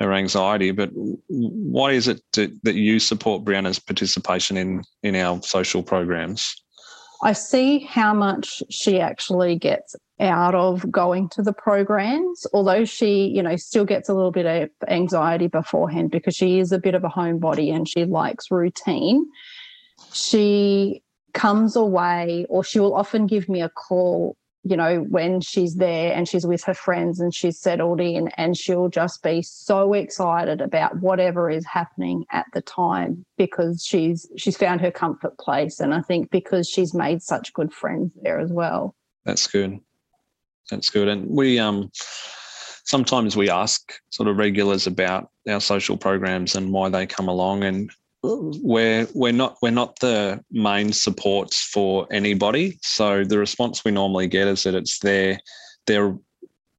[0.03, 0.90] her anxiety, but
[1.28, 6.55] why is it that, that you support Brianna's participation in in our social programs?
[7.24, 13.26] I see how much she actually gets out of going to the programs, although she,
[13.26, 16.94] you know, still gets a little bit of anxiety beforehand because she is a bit
[16.94, 19.24] of a homebody and she likes routine.
[20.12, 25.75] She comes away, or she will often give me a call, you know, when she's
[25.75, 29.93] there and she's with her friends and she's settled in, and she'll just be so
[29.93, 35.81] excited about whatever is happening at the time because she's she's found her comfort place,
[35.81, 38.95] and I think because she's made such good friends there as well.
[39.25, 39.81] That's good.
[40.71, 41.09] That's good.
[41.09, 41.91] And we um
[42.85, 47.65] sometimes we ask sort of regulars about our social programs and why they come along
[47.65, 47.91] and
[48.23, 52.79] we're we're not we're not the main supports for anybody.
[52.83, 55.41] So the response we normally get is that it's their
[55.87, 56.16] their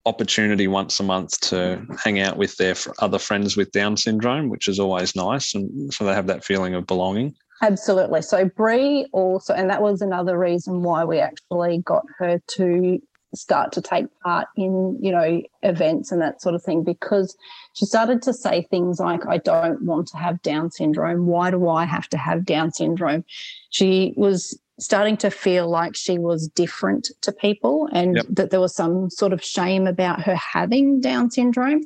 [0.06, 4.68] opportunity once a month to hang out with their other friends with Down syndrome, which
[4.68, 7.36] is always nice, and so they have that feeling of belonging.
[7.62, 8.22] Absolutely.
[8.22, 13.02] So Brie also, and that was another reason why we actually got her to
[13.36, 17.36] start to take part in, you know, events and that sort of thing, because
[17.74, 21.26] she started to say things like, I don't want to have Down syndrome.
[21.28, 23.26] Why do I have to have Down syndrome?
[23.70, 28.26] She was starting to feel like she was different to people and yep.
[28.30, 31.82] that there was some sort of shame about her having Down syndrome.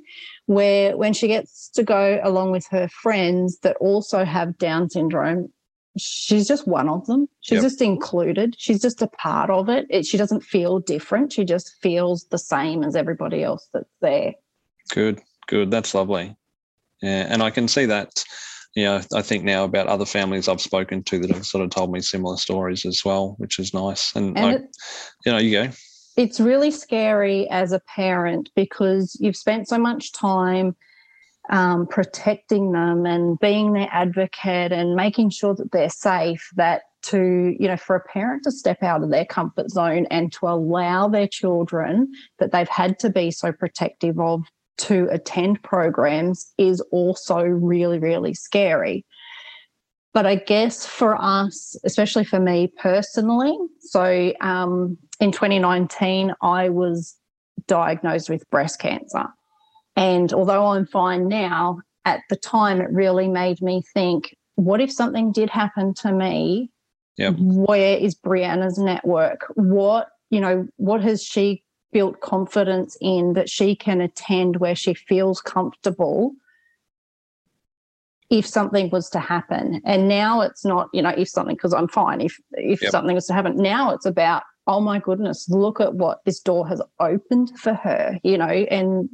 [0.46, 5.52] Where when she gets to go along with her friends that also have Down syndrome,
[5.98, 7.28] she's just one of them.
[7.42, 7.64] She's yep.
[7.64, 8.56] just included.
[8.58, 9.86] She's just a part of it.
[9.90, 10.06] it.
[10.06, 11.34] She doesn't feel different.
[11.34, 14.34] She just feels the same as everybody else that's there.
[14.90, 15.72] Good, good.
[15.72, 16.36] That's lovely.
[17.02, 18.24] Yeah, and I can see that.
[18.76, 21.72] You know, I think now about other families I've spoken to that have sort of
[21.72, 24.16] told me similar stories as well, which is nice.
[24.16, 24.62] And, and I, it,
[25.26, 25.72] you know, you go.
[26.16, 30.76] It's really scary as a parent because you've spent so much time
[31.50, 37.56] um, protecting them and being their advocate and making sure that they're safe that to
[37.60, 41.08] you know for a parent to step out of their comfort zone and to allow
[41.08, 44.44] their children that they've had to be so protective of
[44.78, 49.06] to attend programs is also really really scary.
[50.14, 57.16] But i guess for us especially for me personally so um, in 2019 i was
[57.68, 59.28] diagnosed with breast cancer
[59.98, 64.92] and although I'm fine now, at the time it really made me think what if
[64.92, 66.72] something did happen to me?
[67.18, 67.36] Yep.
[67.38, 69.52] Where is Brianna's network?
[69.56, 74.94] What, you know, what has she built confidence in that she can attend where she
[74.94, 76.34] feels comfortable
[78.30, 81.88] if something was to happen and now it's not you know if something because i'm
[81.88, 82.92] fine if if yep.
[82.92, 86.68] something was to happen now it's about oh my goodness look at what this door
[86.68, 89.10] has opened for her you know and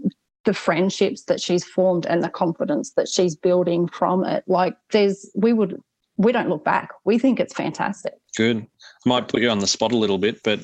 [0.46, 4.44] the friendships that she's formed and the confidence that she's building from it.
[4.48, 5.80] Like there's we would
[6.18, 6.90] we don't look back.
[7.06, 8.14] We think it's fantastic.
[8.36, 8.58] Good.
[8.58, 10.60] I might put you on the spot a little bit, but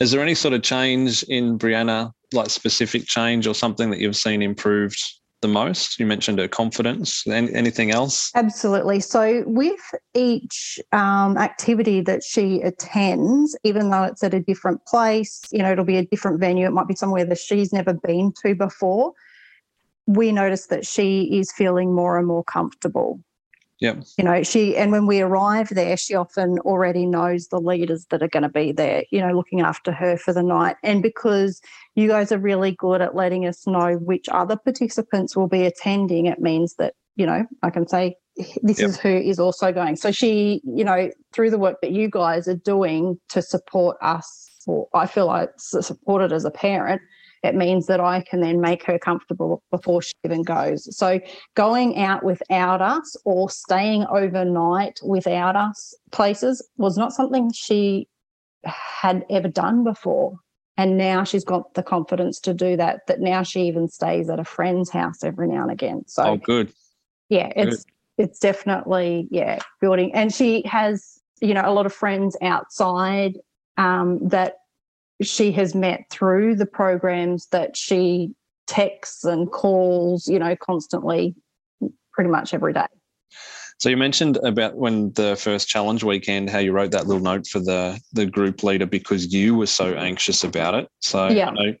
[0.00, 4.16] is there any sort of change in Brianna, like specific change or something that you've
[4.16, 5.00] seen improved
[5.40, 5.98] the most?
[5.98, 7.26] You mentioned her confidence.
[7.26, 8.30] Anything else?
[8.34, 9.00] Absolutely.
[9.00, 9.80] So, with
[10.14, 15.72] each um, activity that she attends, even though it's at a different place, you know,
[15.72, 19.12] it'll be a different venue, it might be somewhere that she's never been to before.
[20.06, 23.20] We notice that she is feeling more and more comfortable.
[23.80, 24.04] Yep.
[24.16, 28.22] You know, she, and when we arrive there, she often already knows the leaders that
[28.22, 30.76] are going to be there, you know, looking after her for the night.
[30.82, 31.60] And because
[31.94, 36.26] you guys are really good at letting us know which other participants will be attending,
[36.26, 38.16] it means that, you know, I can say,
[38.62, 38.90] this yep.
[38.90, 39.96] is who is also going.
[39.96, 44.50] So she, you know, through the work that you guys are doing to support us,
[44.66, 47.00] or I feel like supported as a parent,
[47.42, 50.96] it means that I can then make her comfortable before she even goes.
[50.96, 51.20] So
[51.54, 58.08] going out without us or staying overnight without us places was not something she
[58.64, 60.38] had ever done before.
[60.76, 64.38] And now she's got the confidence to do that, that now she even stays at
[64.38, 66.02] a friend's house every now and again.
[66.06, 66.72] So Oh good.
[67.28, 68.24] Yeah, it's good.
[68.24, 70.14] it's definitely, yeah, building.
[70.14, 73.38] And she has, you know, a lot of friends outside
[73.76, 74.54] um, that
[75.22, 78.32] she has met through the programs that she
[78.66, 81.34] texts and calls, you know, constantly,
[82.12, 82.86] pretty much every day.
[83.78, 87.46] So you mentioned about when the first challenge weekend, how you wrote that little note
[87.46, 90.88] for the the group leader because you were so anxious about it.
[91.00, 91.48] So yeah.
[91.48, 91.74] I know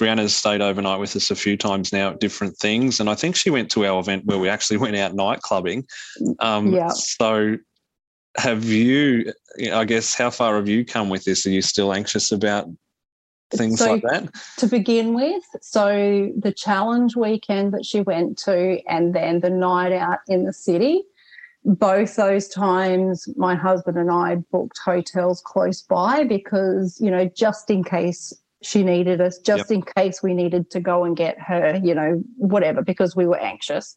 [0.00, 3.36] Brianna's stayed overnight with us a few times now at different things, and I think
[3.36, 5.86] she went to our event where we actually went out night clubbing.
[6.40, 6.88] Um, yeah.
[6.88, 7.56] So
[8.38, 9.32] have you
[9.72, 11.46] i guess how far have you come with this?
[11.46, 12.68] Are you still anxious about
[13.52, 14.28] things so, like that?
[14.58, 19.92] to begin with so the challenge weekend that she went to and then the night
[19.92, 21.02] out in the city
[21.64, 27.70] both those times my husband and i booked hotels close by because you know just
[27.70, 28.32] in case
[28.62, 29.78] she needed us just yep.
[29.78, 33.38] in case we needed to go and get her you know whatever because we were
[33.38, 33.94] anxious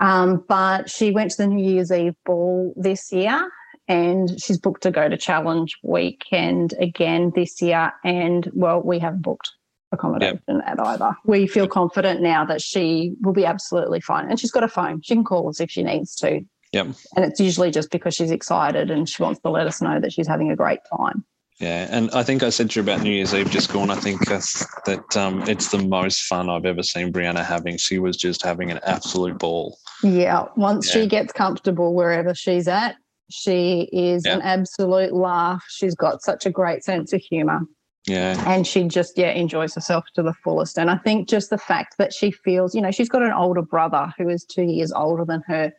[0.00, 3.50] um, but she went to the New Year's Eve ball this year
[3.88, 7.92] and she's booked to go to Challenge Weekend again this year.
[8.04, 9.50] And well, we haven't booked
[9.92, 10.62] accommodation yep.
[10.66, 11.16] at either.
[11.24, 14.28] We feel confident now that she will be absolutely fine.
[14.28, 15.00] And she's got a phone.
[15.02, 16.40] She can call us if she needs to.
[16.72, 16.86] Yep.
[17.14, 20.12] And it's usually just because she's excited and she wants to let us know that
[20.12, 21.24] she's having a great time.
[21.58, 23.90] Yeah, and I think I said to you about New Year's Eve just gone.
[23.90, 24.40] I think uh,
[24.84, 27.78] that um, it's the most fun I've ever seen Brianna having.
[27.78, 29.78] She was just having an absolute ball.
[30.02, 31.02] Yeah, once yeah.
[31.02, 32.96] she gets comfortable wherever she's at,
[33.30, 34.34] she is yeah.
[34.34, 35.64] an absolute laugh.
[35.68, 37.60] She's got such a great sense of humour.
[38.08, 38.40] Yeah.
[38.46, 41.98] and she just yeah enjoys herself to the fullest and i think just the fact
[41.98, 45.24] that she feels you know she's got an older brother who is two years older
[45.24, 45.72] than her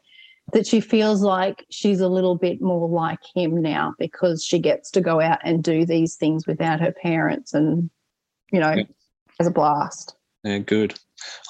[0.54, 4.90] that she feels like she's a little bit more like him now because she gets
[4.92, 7.90] to go out and do these things without her parents and
[8.52, 8.84] you know Yeah.
[9.40, 10.94] has a blast Yeah, good.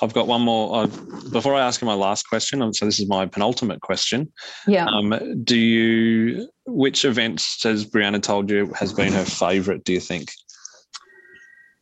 [0.02, 0.84] I've got one more.
[0.84, 0.88] Uh,
[1.32, 4.32] before I ask you my last question, um, so this is my penultimate question.
[4.66, 9.94] yeah Um, do you, which events has Brianna told you has been her favourite, do
[9.94, 10.32] you think?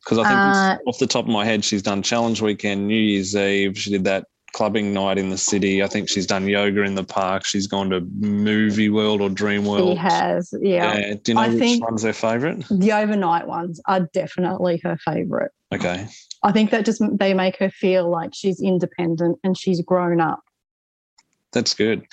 [0.04, 2.96] Because I think Uh, off the top of my head, she's done Challenge Weekend, New
[2.98, 3.78] Year's Eve.
[3.78, 4.26] She did that
[4.56, 5.84] clubbing night in the city.
[5.84, 7.46] I think she's done yoga in the park.
[7.46, 9.92] She's gone to Movie World or Dream World.
[9.92, 10.98] she has yeah.
[10.98, 11.14] Yeah.
[11.22, 12.64] Do you know I which one's her favourite?
[12.72, 16.08] the overnight ones are definitely her favorite Okay.
[16.44, 20.40] i think that just they make her feel like she's independent and she's grown up
[21.52, 22.06] That's good.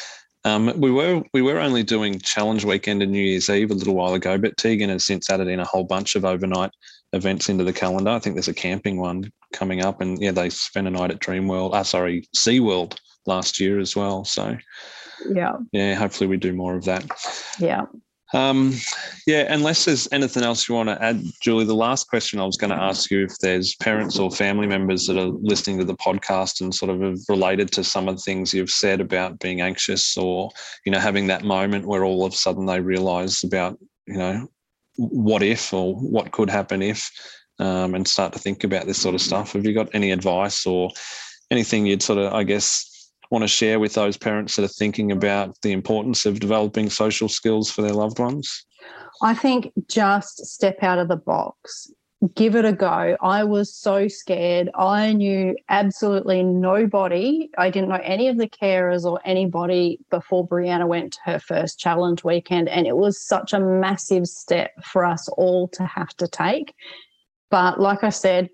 [0.44, 3.94] Um, we were we were only doing Challenge Weekend and New Year's Eve a little
[3.94, 6.72] while ago, but Tegan has since added in a whole bunch of overnight
[7.12, 8.10] events into the calendar.
[8.10, 11.20] I think there's a camping one coming up, and yeah, they spent a night at
[11.20, 11.70] Dreamworld.
[11.72, 12.96] Ah, sorry, SeaWorld
[13.26, 14.24] last year as well.
[14.24, 14.56] So
[15.30, 17.04] yeah yeah, hopefully we do more of that.
[17.58, 17.82] yeah
[18.34, 18.72] Um,
[19.26, 22.56] yeah, unless there's anything else you want to add, Julie, the last question I was
[22.56, 25.96] going to ask you if there's parents or family members that are listening to the
[25.96, 29.60] podcast and sort of have related to some of the things you've said about being
[29.60, 30.50] anxious or,
[30.86, 34.48] you know, having that moment where all of a sudden they realize about, you know,
[34.96, 37.10] what if or what could happen if,
[37.58, 39.52] um, and start to think about this sort of stuff.
[39.52, 40.90] Have you got any advice or
[41.50, 45.12] anything you'd sort of, I guess, want to share with those parents that are thinking
[45.12, 48.64] about the importance of developing social skills for their loved ones?
[49.22, 51.90] I think just step out of the box,
[52.28, 53.16] give it a go.
[53.20, 54.70] I was so scared.
[54.74, 57.50] I knew absolutely nobody.
[57.58, 61.80] I didn't know any of the carers or anybody before Brianna went to her first
[61.80, 62.68] challenge weekend.
[62.68, 66.74] And it was such a massive step for us all to have to take.
[67.50, 68.50] But like I said,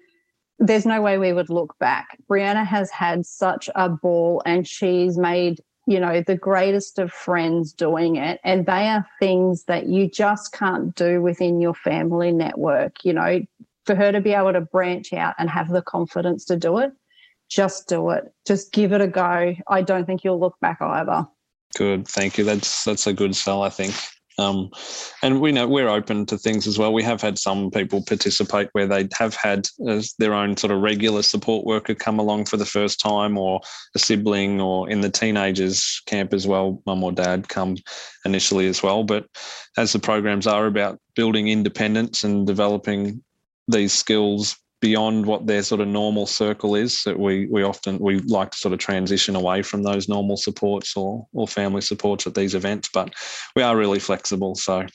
[0.58, 2.18] there's no way we would look back.
[2.28, 7.72] Brianna has had such a ball and she's made you know, the greatest of friends
[7.72, 8.40] doing it.
[8.44, 13.06] And they are things that you just can't do within your family network.
[13.06, 13.40] You know,
[13.86, 16.92] for her to be able to branch out and have the confidence to do it,
[17.48, 18.30] just do it.
[18.46, 19.54] Just give it a go.
[19.66, 21.26] I don't think you'll look back either.
[21.74, 22.44] Good, thank you.
[22.44, 23.94] That's that's a good sell, I think.
[24.38, 24.70] Um,
[25.22, 26.92] and we know we're open to things as well.
[26.92, 30.80] We have had some people participate where they have had uh, their own sort of
[30.80, 33.60] regular support worker come along for the first time, or
[33.96, 37.76] a sibling, or in the teenagers camp as well, mum or dad come
[38.24, 39.02] initially as well.
[39.02, 39.26] But
[39.76, 43.22] as the programs are about building independence and developing
[43.66, 48.18] these skills beyond what their sort of normal circle is that we we often we
[48.20, 52.34] like to sort of transition away from those normal supports or or family supports at
[52.34, 53.12] these events but
[53.56, 54.86] we are really flexible so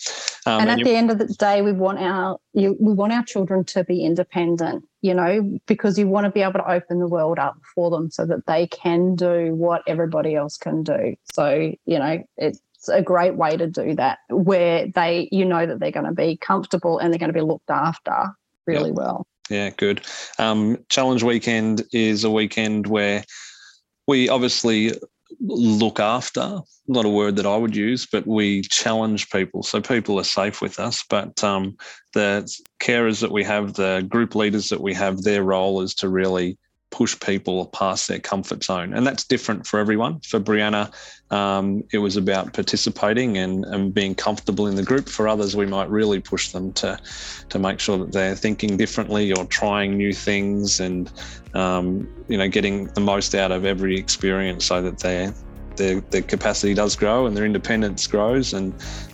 [0.45, 3.13] um, and at you- the end of the day, we want our you, we want
[3.13, 4.86] our children to be independent.
[5.01, 8.09] You know, because you want to be able to open the world up for them
[8.09, 11.15] so that they can do what everybody else can do.
[11.34, 15.79] So you know, it's a great way to do that where they you know that
[15.79, 18.31] they're going to be comfortable and they're going to be looked after
[18.65, 19.27] really well.
[19.50, 20.02] Yeah, good.
[20.39, 23.24] Um, Challenge weekend is a weekend where
[24.08, 24.94] we obviously
[25.39, 29.64] look after, not a word that I would use, but we challenge people.
[29.64, 31.04] So people are safe with us.
[31.10, 31.76] But um,
[32.14, 32.50] the
[32.82, 36.58] carers that we have, the group leaders that we have, their role is to really
[36.94, 38.94] push people past their comfort zone.
[38.94, 40.20] And that's different for everyone.
[40.20, 40.94] For Brianna,
[41.32, 45.10] um, it was about participating and, and being comfortable in the group.
[45.10, 47.00] For others, we might really push them to
[47.50, 51.12] to make sure that they're thinking differently or trying new things and
[51.56, 55.34] um, you know getting the most out of every experience so that their
[55.78, 58.72] their, their capacity does grow and their independence grows and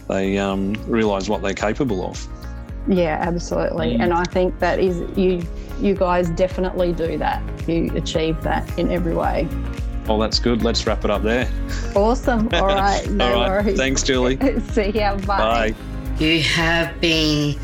[0.09, 2.27] they um, realize what they're capable of.
[2.89, 3.95] Yeah, absolutely.
[3.95, 4.01] Mm.
[4.01, 5.47] And I think that is you
[5.81, 7.41] you guys definitely do that.
[7.67, 9.47] You achieve that in every way.
[10.07, 10.63] Well, that's good.
[10.63, 11.49] Let's wrap it up there.
[11.95, 12.49] Awesome.
[12.53, 13.07] All right.
[13.11, 13.49] No All right.
[13.49, 13.77] worries.
[13.77, 14.37] Thanks, Julie.
[14.71, 15.15] See ya.
[15.17, 15.75] Bye.
[16.17, 17.55] You have been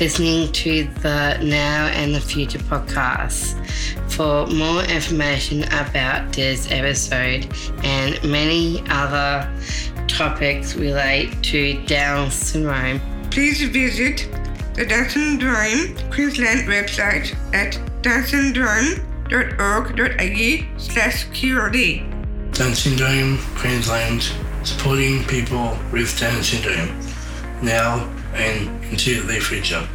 [0.00, 3.56] listening to the Now and the Future podcast.
[4.10, 7.46] For more information about this episode
[7.84, 9.48] and many other
[10.08, 13.00] topics relate to Down syndrome,
[13.30, 14.28] Please visit
[14.74, 22.52] the Down Syndrome Queensland website at downsyndrome.org.au slash QRD.
[22.52, 24.30] Down Syndrome Queensland,
[24.64, 27.00] supporting people with Down syndrome
[27.62, 29.88] now and into the future.